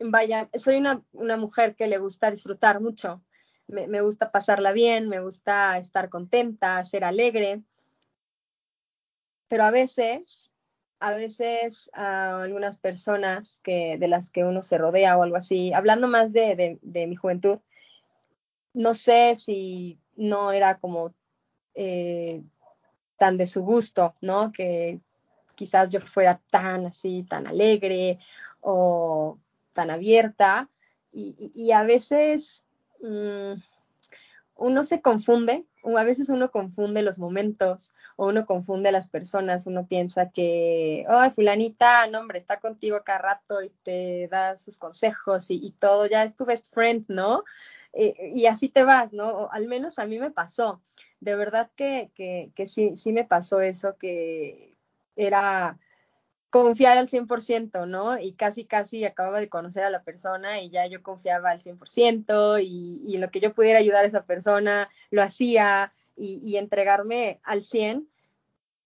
vaya, 0.00 0.48
soy 0.54 0.76
una, 0.76 1.02
mujer 1.36 1.74
que 1.76 1.86
le 1.86 1.98
gusta 1.98 2.30
disfrutar 2.30 2.80
mucho, 2.80 3.22
me, 3.66 4.00
gusta 4.00 4.32
pasarla 4.32 4.72
bien, 4.72 5.08
me 5.08 5.20
gusta 5.20 5.78
estar 5.78 6.08
contenta, 6.08 6.82
ser 6.84 7.04
alegre, 7.04 7.62
pero 9.50 9.64
a 9.64 9.72
veces, 9.72 10.52
a 11.00 11.12
veces 11.14 11.90
a 11.92 12.40
algunas 12.40 12.78
personas 12.78 13.60
que, 13.64 13.98
de 13.98 14.06
las 14.06 14.30
que 14.30 14.44
uno 14.44 14.62
se 14.62 14.78
rodea 14.78 15.18
o 15.18 15.24
algo 15.24 15.36
así, 15.36 15.72
hablando 15.72 16.06
más 16.06 16.32
de, 16.32 16.78
mi 16.82 17.16
juventud, 17.16 17.58
no 18.72 18.94
sé 18.94 19.34
si 19.34 19.98
no 20.14 20.52
era 20.52 20.78
como 20.78 21.12
eh, 21.74 22.44
tan 23.18 23.36
de 23.38 23.48
su 23.48 23.62
gusto, 23.62 24.14
¿no? 24.20 24.52
Que 24.52 25.00
quizás 25.56 25.90
yo 25.90 26.00
fuera 26.00 26.40
tan 26.48 26.86
así, 26.86 27.24
tan 27.24 27.48
alegre 27.48 28.20
o 28.60 29.36
tan 29.72 29.90
abierta 29.90 30.68
y, 31.12 31.72
a 31.72 31.82
veces 31.82 32.62
mm, 33.02 33.54
uno 34.54 34.82
se 34.84 35.02
confunde, 35.02 35.66
a 35.84 36.04
veces 36.04 36.28
uno 36.28 36.50
confunde 36.50 37.02
los 37.02 37.18
momentos 37.18 37.94
o 38.16 38.28
uno 38.28 38.46
confunde 38.46 38.90
a 38.90 38.92
las 38.92 39.08
personas, 39.08 39.66
uno 39.66 39.86
piensa 39.86 40.30
que, 40.30 41.04
ay, 41.08 41.30
fulanita, 41.30 42.06
no, 42.08 42.20
hombre, 42.20 42.38
está 42.38 42.60
contigo 42.60 42.96
acá 42.96 43.18
rato 43.18 43.62
y 43.62 43.70
te 43.82 44.28
da 44.28 44.56
sus 44.56 44.78
consejos 44.78 45.50
y, 45.50 45.74
todo, 45.78 46.06
ya 46.06 46.22
es 46.24 46.36
tu 46.36 46.44
best 46.44 46.72
friend, 46.74 47.06
¿no? 47.08 47.44
Eh, 47.92 48.32
y 48.34 48.46
así 48.46 48.68
te 48.68 48.84
vas, 48.84 49.12
¿no? 49.12 49.50
al 49.50 49.66
menos 49.66 49.98
a 49.98 50.06
mí 50.06 50.18
me 50.18 50.30
pasó. 50.30 50.80
De 51.20 51.36
verdad 51.36 51.70
que, 51.76 52.10
que, 52.14 52.52
que 52.54 52.66
sí, 52.66 52.96
sí 52.96 53.12
me 53.12 53.24
pasó 53.24 53.60
eso, 53.60 53.96
que 53.98 54.76
era 55.16 55.78
confiar 56.50 56.98
al 56.98 57.08
100%, 57.08 57.86
¿no? 57.86 58.18
Y 58.18 58.32
casi, 58.32 58.64
casi 58.64 59.04
acababa 59.04 59.40
de 59.40 59.48
conocer 59.48 59.84
a 59.84 59.90
la 59.90 60.02
persona 60.02 60.60
y 60.60 60.70
ya 60.70 60.86
yo 60.86 61.02
confiaba 61.02 61.50
al 61.50 61.60
100% 61.60 62.62
y, 62.62 63.02
y 63.06 63.18
lo 63.18 63.30
que 63.30 63.40
yo 63.40 63.52
pudiera 63.52 63.78
ayudar 63.78 64.04
a 64.04 64.08
esa 64.08 64.26
persona, 64.26 64.88
lo 65.10 65.22
hacía 65.22 65.92
y, 66.16 66.56
entregarme 66.56 67.40
al 67.44 67.62
100, 67.62 68.06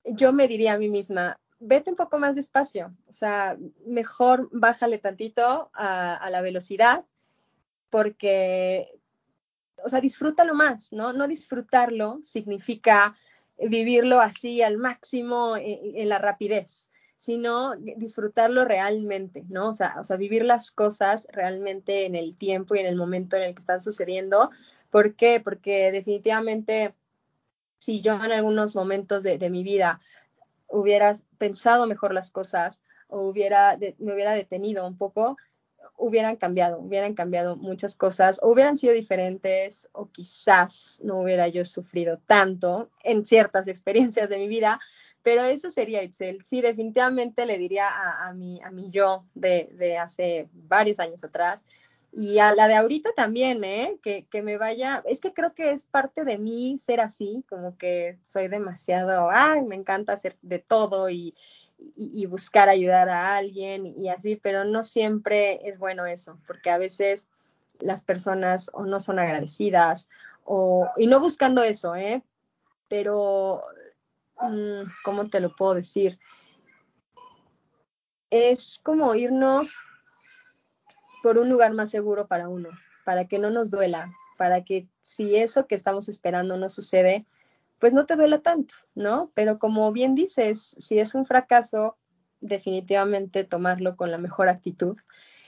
yo 0.05 0.33
me 0.33 0.47
diría 0.47 0.75
a 0.75 0.79
mí 0.79 0.89
misma, 0.89 1.41
vete 1.59 1.91
un 1.91 1.97
poco 1.97 2.19
más 2.19 2.37
despacio, 2.37 2.95
o 3.09 3.13
sea, 3.13 3.57
mejor 3.87 4.49
bájale 4.53 4.99
tantito 4.99 5.71
a, 5.73 6.15
a 6.15 6.31
la 6.31 6.43
velocidad 6.43 7.05
porque, 7.91 8.89
o 9.85 9.89
sea, 9.89 10.01
disfrútalo 10.01 10.55
más, 10.55 10.93
¿no? 10.93 11.13
No 11.13 11.27
disfrutarlo 11.27 12.19
significa 12.23 13.15
vivirlo 13.59 14.21
así 14.21 14.63
al 14.63 14.77
máximo 14.77 15.57
en, 15.57 15.97
en 15.97 16.09
la 16.09 16.19
rapidez 16.19 16.89
sino 17.17 17.77
disfrutarlo 17.77 18.65
realmente, 18.65 19.45
¿no? 19.49 19.69
O 19.69 19.73
sea, 19.73 19.97
o 20.01 20.05
sea, 20.05 20.17
vivir 20.17 20.45
las 20.45 20.71
cosas 20.71 21.27
realmente 21.33 22.07
en 22.07 22.15
el 22.15 22.37
tiempo 22.37 22.75
y 22.75 22.81
en 22.81 22.87
el 22.87 22.97
momento 22.97 23.37
en 23.37 23.43
el 23.45 23.55
que 23.55 23.61
están 23.61 23.81
sucediendo. 23.81 24.51
¿Por 24.91 25.15
qué? 25.15 25.41
Porque 25.43 25.93
definitivamente 25.93 26.95
si 27.79 28.01
yo 28.01 28.15
en 28.15 28.33
algunos 28.33 28.75
momentos 28.75 29.23
de, 29.23 29.51
mi 29.51 29.63
vida 29.63 29.99
hubiera 30.69 31.15
pensado 31.39 31.87
mejor 31.87 32.15
las 32.15 32.31
cosas 32.31 32.81
o 33.09 33.21
hubiera 33.29 33.77
me 33.99 34.15
hubiera 34.15 34.33
detenido 34.33 34.87
un 34.87 34.97
poco, 34.97 35.37
hubieran 35.97 36.37
cambiado, 36.37 36.79
hubieran 36.79 37.15
cambiado 37.15 37.57
muchas 37.57 37.97
cosas, 37.97 38.41
hubieran 38.43 38.77
sido 38.77 38.93
diferentes, 38.93 39.89
o 39.93 40.07
quizás 40.07 41.01
no 41.03 41.21
hubiera 41.21 41.49
yo 41.49 41.65
sufrido 41.65 42.17
tanto 42.27 42.91
en 43.03 43.25
ciertas 43.25 43.69
experiencias 43.69 44.29
de 44.29 44.39
mi 44.39 44.49
vida, 44.49 44.79
pero 45.23 45.43
eso 45.45 45.71
sería 45.71 46.03
Itzel. 46.03 46.45
Sí, 46.45 46.61
definitivamente 46.61 47.47
le 47.47 47.59
diría 47.59 47.89
a, 47.89 48.29
a, 48.29 48.35
mi, 48.35 48.61
a 48.63 48.71
yo 48.91 49.25
de, 49.35 49.69
de, 49.79 49.97
hace 49.97 50.49
varios 50.53 51.01
años 51.01 51.25
atrás 51.25 51.65
y 52.17 52.39
a 52.39 52.55
la 52.55 52.69
de 52.69 52.77
ahorita 52.77 53.11
también, 53.17 53.65
¿eh? 53.65 53.99
Que, 54.01 54.27
que, 54.31 54.43
me 54.43 54.57
vaya, 54.57 55.03
es 55.07 55.21
que 55.21 55.33
creo 55.33 55.53
que 55.53 55.71
es 55.71 55.85
parte 55.85 56.25
de 56.25 56.39
mí 56.39 56.79
ser 56.79 57.01
así, 57.01 57.45
como 57.49 57.77
que 57.77 58.19
soy 58.23 58.49
demasiado, 58.49 59.31
ay, 59.33 59.63
me 59.67 59.75
encanta 59.75 60.13
hacer 60.13 60.37
de 60.43 60.61
todo 60.61 61.11
y, 61.11 61.35
y, 61.97 62.27
buscar 62.27 62.69
ayudar 62.69 63.09
a 63.09 63.37
alguien 63.37 63.87
y 63.87 64.09
así, 64.09 64.37
pero 64.37 64.65
no 64.65 64.83
siempre 64.83 65.61
es 65.69 65.79
bueno 65.79 66.07
eso, 66.07 66.39
porque 66.47 66.71
a 66.71 66.79
veces 66.79 67.29
las 67.81 68.03
personas 68.03 68.71
o 68.73 68.85
no 68.85 69.01
son 69.01 69.19
agradecidas 69.19 70.09
o, 70.45 70.89
y 70.97 71.07
no 71.07 71.21
buscando 71.21 71.63
eso, 71.63 71.95
¿eh? 71.95 72.23
Pero 72.89 73.63
Mm, 74.41 74.83
¿cómo 75.05 75.29
te 75.29 75.41
lo 75.41 75.55
puedo 75.55 75.75
decir? 75.75 76.19
Es 78.31 78.81
como 78.83 79.15
irnos 79.15 79.79
por 81.23 81.39
un 81.39 81.49
lugar 81.49 81.73
más 81.75 81.91
seguro 81.91 82.27
para 82.27 82.49
uno, 82.49 82.69
para 83.05 83.27
que 83.27 83.39
no 83.39 83.51
nos 83.51 83.71
duela, 83.71 84.13
para 84.37 84.65
que 84.65 84.89
si 85.03 85.37
eso 85.37 85.67
que 85.67 85.75
estamos 85.75 86.09
esperando 86.09 86.57
no 86.57 86.69
sucede, 86.69 87.27
pues 87.85 87.93
no 87.93 88.07
te 88.07 88.17
duela 88.17 88.39
tanto, 88.39 88.77
¿no? 88.95 89.31
Pero 89.35 89.59
como 89.59 89.93
bien 89.93 90.15
dices, 90.15 90.75
si 90.79 90.99
es 90.99 91.15
un 91.15 91.27
fracaso, 91.27 91.99
definitivamente 92.41 93.45
tomarlo 93.45 93.95
con 93.95 94.11
la 94.11 94.17
mejor 94.17 94.49
actitud, 94.49 94.99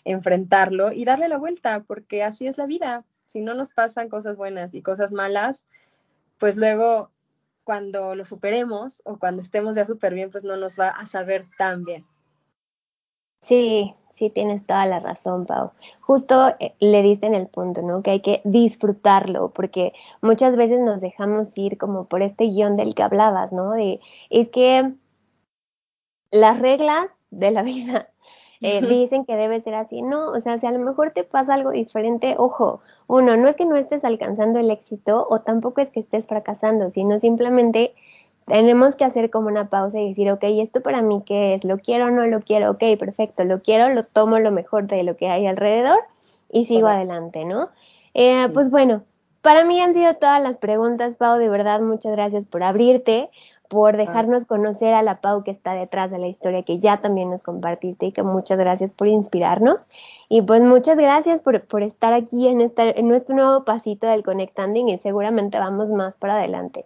enfrentarlo 0.04 0.92
y 0.92 1.06
darle 1.06 1.28
la 1.28 1.38
vuelta, 1.38 1.84
porque 1.84 2.22
así 2.22 2.46
es 2.46 2.58
la 2.58 2.66
vida. 2.66 3.06
Si 3.26 3.40
no 3.40 3.54
nos 3.54 3.72
pasan 3.72 4.10
cosas 4.10 4.36
buenas 4.36 4.74
y 4.74 4.82
cosas 4.82 5.12
malas, 5.12 5.64
pues 6.36 6.58
luego 6.58 7.10
cuando 7.64 8.14
lo 8.14 8.26
superemos 8.26 9.00
o 9.06 9.18
cuando 9.18 9.40
estemos 9.40 9.74
ya 9.74 9.86
súper 9.86 10.12
bien, 10.12 10.30
pues 10.30 10.44
no 10.44 10.58
nos 10.58 10.78
va 10.78 10.90
a 10.90 11.06
saber 11.06 11.46
tan 11.56 11.84
bien. 11.84 12.04
Sí, 13.40 13.94
sí, 14.16 14.30
tienes 14.30 14.66
toda 14.66 14.86
la 14.86 14.98
razón, 14.98 15.46
Pau. 15.46 15.72
Justo 16.00 16.48
eh, 16.58 16.74
le 16.80 17.02
diste 17.02 17.26
en 17.26 17.34
el 17.34 17.48
punto, 17.48 17.82
¿no? 17.82 18.02
Que 18.02 18.12
hay 18.12 18.20
que 18.20 18.40
disfrutarlo, 18.44 19.50
porque 19.50 19.92
muchas 20.22 20.56
veces 20.56 20.80
nos 20.80 21.00
dejamos 21.00 21.56
ir 21.58 21.78
como 21.78 22.06
por 22.06 22.22
este 22.22 22.46
guion 22.46 22.76
del 22.76 22.94
que 22.94 23.02
hablabas, 23.02 23.52
¿no? 23.52 23.72
De, 23.72 24.00
es 24.30 24.48
que 24.48 24.92
las 26.30 26.60
reglas 26.60 27.08
de 27.30 27.50
la 27.50 27.62
vida 27.62 28.08
eh, 28.62 28.80
dicen 28.86 29.24
que 29.24 29.36
debe 29.36 29.60
ser 29.60 29.74
así. 29.74 30.02
No, 30.02 30.30
o 30.30 30.40
sea, 30.40 30.58
si 30.58 30.66
a 30.66 30.72
lo 30.72 30.78
mejor 30.78 31.12
te 31.12 31.24
pasa 31.24 31.54
algo 31.54 31.70
diferente, 31.70 32.34
ojo, 32.38 32.80
uno, 33.06 33.36
no 33.36 33.48
es 33.48 33.56
que 33.56 33.66
no 33.66 33.76
estés 33.76 34.04
alcanzando 34.04 34.58
el 34.58 34.70
éxito 34.70 35.26
o 35.28 35.40
tampoco 35.40 35.80
es 35.80 35.90
que 35.90 36.00
estés 36.00 36.26
fracasando, 36.26 36.90
sino 36.90 37.20
simplemente 37.20 37.94
tenemos 38.46 38.96
que 38.96 39.04
hacer 39.04 39.30
como 39.30 39.48
una 39.48 39.68
pausa 39.68 40.00
y 40.00 40.08
decir, 40.08 40.30
ok, 40.30 40.44
¿esto 40.44 40.80
para 40.80 41.02
mí 41.02 41.22
qué 41.26 41.54
es? 41.54 41.64
¿Lo 41.64 41.78
quiero 41.78 42.06
o 42.06 42.10
no 42.10 42.26
lo 42.26 42.40
quiero? 42.40 42.70
Ok, 42.70 42.82
perfecto, 42.98 43.44
lo 43.44 43.60
quiero, 43.60 43.88
lo 43.88 44.02
tomo 44.02 44.38
lo 44.38 44.52
mejor 44.52 44.86
de 44.86 45.02
lo 45.02 45.16
que 45.16 45.28
hay 45.28 45.46
alrededor 45.46 45.98
y 46.50 46.64
sigo 46.64 46.86
adelante, 46.86 47.44
¿no? 47.44 47.70
Eh, 48.14 48.48
pues 48.54 48.70
bueno, 48.70 49.02
para 49.42 49.64
mí 49.64 49.80
han 49.80 49.94
sido 49.94 50.14
todas 50.14 50.42
las 50.42 50.58
preguntas, 50.58 51.16
Pau, 51.16 51.38
de 51.38 51.48
verdad, 51.48 51.80
muchas 51.80 52.12
gracias 52.12 52.46
por 52.46 52.62
abrirte 52.62 53.30
por 53.68 53.94
ah. 53.94 53.98
dejarnos 53.98 54.44
conocer 54.44 54.94
a 54.94 55.02
la 55.02 55.20
Pau 55.20 55.42
que 55.42 55.50
está 55.50 55.74
detrás 55.74 56.10
de 56.10 56.18
la 56.18 56.28
historia 56.28 56.62
que 56.62 56.78
ya 56.78 56.98
también 56.98 57.30
nos 57.30 57.42
compartiste 57.42 58.06
y 58.06 58.12
que 58.12 58.22
muchas 58.22 58.58
gracias 58.58 58.92
por 58.92 59.08
inspirarnos. 59.08 59.90
Y 60.28 60.42
pues 60.42 60.62
muchas 60.62 60.96
gracias 60.96 61.40
por, 61.40 61.62
por 61.62 61.82
estar 61.82 62.12
aquí 62.12 62.48
en, 62.48 62.60
esta, 62.60 62.84
en 62.84 63.08
nuestro 63.08 63.34
nuevo 63.34 63.64
pasito 63.64 64.06
del 64.06 64.22
Connectanding 64.22 64.88
y 64.88 64.98
seguramente 64.98 65.58
vamos 65.58 65.90
más 65.90 66.16
para 66.16 66.36
adelante. 66.36 66.84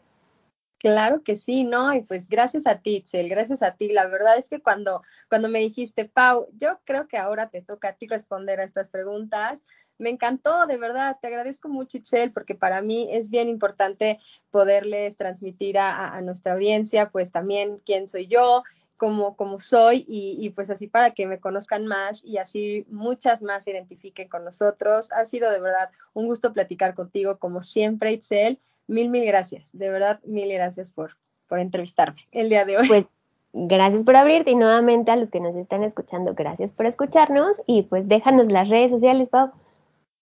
Claro 0.80 1.22
que 1.22 1.36
sí, 1.36 1.62
¿no? 1.64 1.92
Y 1.92 2.00
pues 2.00 2.26
gracias 2.26 2.66
a 2.66 2.80
ti, 2.80 2.96
Itzel, 2.96 3.28
gracias 3.28 3.62
a 3.62 3.76
ti. 3.76 3.92
La 3.92 4.06
verdad 4.06 4.38
es 4.38 4.48
que 4.48 4.62
cuando, 4.62 5.02
cuando 5.28 5.50
me 5.50 5.58
dijiste, 5.58 6.06
Pau, 6.06 6.48
yo 6.54 6.80
creo 6.84 7.06
que 7.06 7.18
ahora 7.18 7.50
te 7.50 7.60
toca 7.60 7.90
a 7.90 7.92
ti 7.96 8.06
responder 8.06 8.60
a 8.60 8.64
estas 8.64 8.88
preguntas, 8.88 9.62
me 9.98 10.08
encantó, 10.08 10.66
de 10.66 10.78
verdad, 10.78 11.18
te 11.20 11.28
agradezco 11.28 11.68
mucho, 11.68 11.98
Itzel, 11.98 12.32
porque 12.32 12.54
para 12.54 12.80
mí 12.80 13.06
es 13.10 13.28
bien 13.28 13.48
importante 13.50 14.18
poderles 14.50 15.18
transmitir 15.18 15.76
a, 15.78 16.18
nuestra 16.22 16.54
audiencia, 16.54 17.10
pues 17.10 17.30
también 17.30 17.82
quién 17.84 18.08
soy 18.08 18.26
yo, 18.26 18.62
como, 19.00 19.34
como 19.34 19.58
soy 19.58 20.04
y, 20.06 20.36
y, 20.38 20.50
pues 20.50 20.68
así 20.68 20.86
para 20.86 21.12
que 21.12 21.26
me 21.26 21.40
conozcan 21.40 21.86
más 21.86 22.22
y 22.22 22.36
así 22.36 22.84
muchas 22.90 23.42
más 23.42 23.64
se 23.64 23.70
identifiquen 23.70 24.28
con 24.28 24.44
nosotros. 24.44 25.10
Ha 25.12 25.24
sido 25.24 25.50
de 25.50 25.58
verdad 25.58 25.90
un 26.12 26.26
gusto 26.26 26.52
platicar 26.52 26.92
contigo 26.92 27.38
como 27.38 27.62
siempre, 27.62 28.12
Itzel. 28.12 28.58
Mil, 28.88 29.08
mil 29.08 29.24
gracias. 29.24 29.70
De 29.72 29.88
verdad, 29.88 30.20
mil 30.24 30.52
gracias 30.52 30.90
por, 30.90 31.16
por 31.48 31.60
entrevistarme 31.60 32.28
el 32.30 32.50
día 32.50 32.66
de 32.66 32.76
hoy. 32.76 32.88
Pues 32.88 33.06
gracias 33.54 34.04
por 34.04 34.16
abrirte 34.16 34.50
y 34.50 34.54
nuevamente 34.54 35.10
a 35.10 35.16
los 35.16 35.30
que 35.30 35.40
nos 35.40 35.56
están 35.56 35.82
escuchando, 35.82 36.34
gracias 36.34 36.72
por 36.72 36.84
escucharnos 36.84 37.56
y 37.66 37.84
pues 37.84 38.06
déjanos 38.06 38.52
las 38.52 38.68
redes 38.68 38.90
sociales, 38.90 39.30
Pau. 39.30 39.50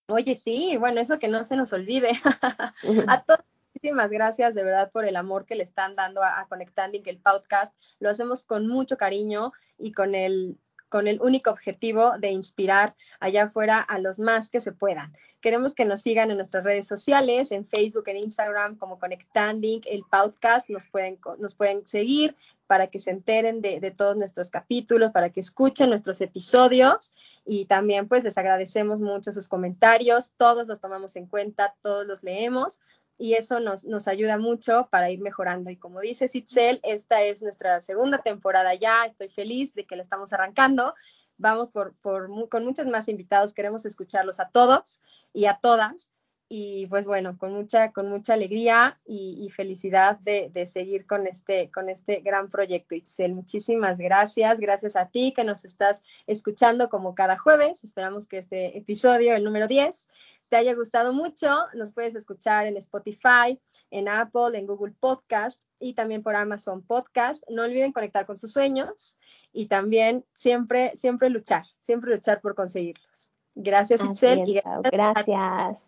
Oye, 0.07 0.37
sí, 0.37 0.77
bueno, 0.79 1.01
eso 1.01 1.19
que 1.19 1.27
no 1.27 1.43
se 1.43 1.57
nos 1.57 1.73
olvide. 1.73 2.11
a 3.09 3.25
todos 3.25 3.41
muchísimas 3.79 4.11
gracias 4.11 4.57
de 4.57 4.65
verdad 4.65 4.91
por 4.91 5.07
el 5.07 5.15
amor 5.15 5.47
que 5.47 5.55
le 5.55 5.63
están 5.63 5.95
dando 5.95 6.21
a, 6.21 6.41
a 6.41 6.49
Conectanding, 6.49 7.03
el 7.07 7.19
podcast. 7.19 7.73
Lo 8.01 8.11
hacemos 8.11 8.43
con 8.43 8.67
mucho 8.67 8.97
cariño 8.97 9.53
y 9.79 9.93
con 9.93 10.17
el 10.17 10.59
con 10.89 11.07
el 11.07 11.21
único 11.21 11.51
objetivo 11.51 12.19
de 12.19 12.31
inspirar 12.31 12.95
allá 13.21 13.45
afuera 13.45 13.79
a 13.79 13.99
los 13.99 14.19
más 14.19 14.49
que 14.49 14.59
se 14.59 14.73
puedan. 14.73 15.13
Queremos 15.43 15.75
que 15.75 15.85
nos 15.85 16.01
sigan 16.01 16.31
en 16.31 16.39
nuestras 16.39 16.65
redes 16.65 16.87
sociales, 16.87 17.53
en 17.53 17.67
Facebook, 17.67 18.05
en 18.07 18.17
Instagram, 18.17 18.79
como 18.79 18.99
Conectanding, 18.99 19.83
el 19.85 20.03
podcast, 20.11 20.67
nos 20.71 20.89
pueden, 20.89 21.19
nos 21.39 21.55
pueden 21.55 21.87
seguir 21.87 22.35
para 22.67 22.87
que 22.87 22.99
se 22.99 23.11
enteren 23.11 23.61
de, 23.61 23.81
de, 23.81 23.91
todos 23.91 24.17
nuestros 24.17 24.51
capítulos, 24.51 25.13
para 25.13 25.31
que 25.31 25.41
escuchen 25.41 25.91
nuestros 25.91 26.23
episodios 26.23 27.13
y 27.45 27.67
también 27.67 28.09
pues 28.09 28.25
les 28.25 28.39
agradecemos 28.39 28.99
mucho 29.01 29.31
sus 29.31 29.47
comentarios, 29.47 30.33
todos 30.39 30.67
los 30.67 30.81
tomamos 30.81 31.17
en 31.17 31.27
cuenta, 31.27 31.75
todos 31.83 32.07
los 32.07 32.23
leemos 32.23 32.81
y 33.19 33.35
eso 33.35 33.61
nos, 33.61 33.85
nos 33.85 34.09
ayuda 34.09 34.39
mucho 34.39 34.89
para 34.91 35.11
ir 35.11 35.21
mejorando. 35.21 35.71
Y 35.71 35.77
como 35.77 36.01
dice 36.01 36.29
Sitzel, 36.29 36.81
esta 36.85 37.23
es 37.23 37.43
nuestra 37.43 37.81
segunda 37.81 38.19
temporada 38.19 38.75
ya, 38.75 39.05
estoy 39.05 39.29
feliz 39.29 39.75
de 39.75 39.85
que 39.85 39.97
la 39.97 40.03
estamos 40.03 40.33
arrancando. 40.33 40.95
Vamos 41.37 41.69
por, 41.71 41.97
por, 41.99 42.31
con 42.49 42.65
muchos 42.65 42.87
más 42.87 43.09
invitados, 43.09 43.55
queremos 43.55 43.85
escucharlos 43.85 44.41
a 44.41 44.51
todos 44.51 45.03
y 45.33 45.47
a 45.47 45.59
todas 45.61 46.11
y 46.51 46.87
pues 46.87 47.05
bueno, 47.05 47.37
con 47.37 47.53
mucha, 47.53 47.93
con 47.93 48.09
mucha 48.09 48.33
alegría 48.33 48.99
y, 49.05 49.51
felicidad 49.51 50.19
de, 50.21 50.67
seguir 50.67 51.07
con 51.07 51.27
este, 51.27 51.71
con 51.71 51.91
este 51.91 52.21
gran 52.21 52.49
proyecto. 52.49 52.95
Itzel, 52.95 53.35
muchísimas 53.35 53.99
gracias. 53.99 54.59
Gracias 54.59 54.97
a 54.97 55.11
ti 55.11 55.33
que 55.37 55.45
nos 55.45 55.67
estás 55.67 56.03
escuchando 56.27 56.89
como 56.89 57.15
cada 57.15 57.37
jueves. 57.37 57.85
Esperamos 57.85 58.27
que 58.27 58.39
este 58.39 58.79
episodio, 58.79 59.37
el 59.37 59.45
número 59.45 59.67
10, 59.67 60.09
te 60.49 60.57
haya 60.57 60.75
gustado 60.75 61.13
mucho. 61.13 61.55
Nos 61.75 61.93
puedes 61.93 62.15
escuchar 62.15 62.67
en 62.67 62.79
Spotify, 62.79 63.61
en 63.91 64.09
Apple, 64.09 64.59
en 64.59 64.67
Google 64.67 64.95
Podcast 64.99 65.63
y 65.79 65.93
también 65.93 66.23
por 66.23 66.35
Amazon 66.35 66.81
Podcast. 66.81 67.43
No 67.51 67.65
olviden 67.65 67.93
conectar 67.93 68.25
con 68.25 68.39
sus 68.39 68.53
sueños 68.53 69.19
y 69.53 69.67
también 69.67 70.25
siempre, 70.33 70.97
siempre 70.97 71.29
luchar, 71.29 71.65
siempre 71.79 72.13
luchar 72.13 72.41
por 72.41 72.55
conseguirlos. 72.55 73.33
Gracias, 73.55 74.01
Itzel. 74.03 74.49
y 74.49 74.63
gracias 74.91 75.88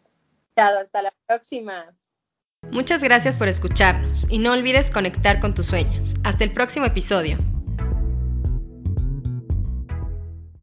hasta 0.68 1.02
la 1.02 1.12
próxima. 1.26 1.94
Muchas 2.70 3.02
gracias 3.02 3.36
por 3.36 3.48
escucharnos 3.48 4.26
y 4.30 4.38
no 4.38 4.52
olvides 4.52 4.90
conectar 4.90 5.40
con 5.40 5.54
tus 5.54 5.66
sueños. 5.66 6.16
Hasta 6.24 6.44
el 6.44 6.52
próximo 6.52 6.86
episodio. 6.86 7.38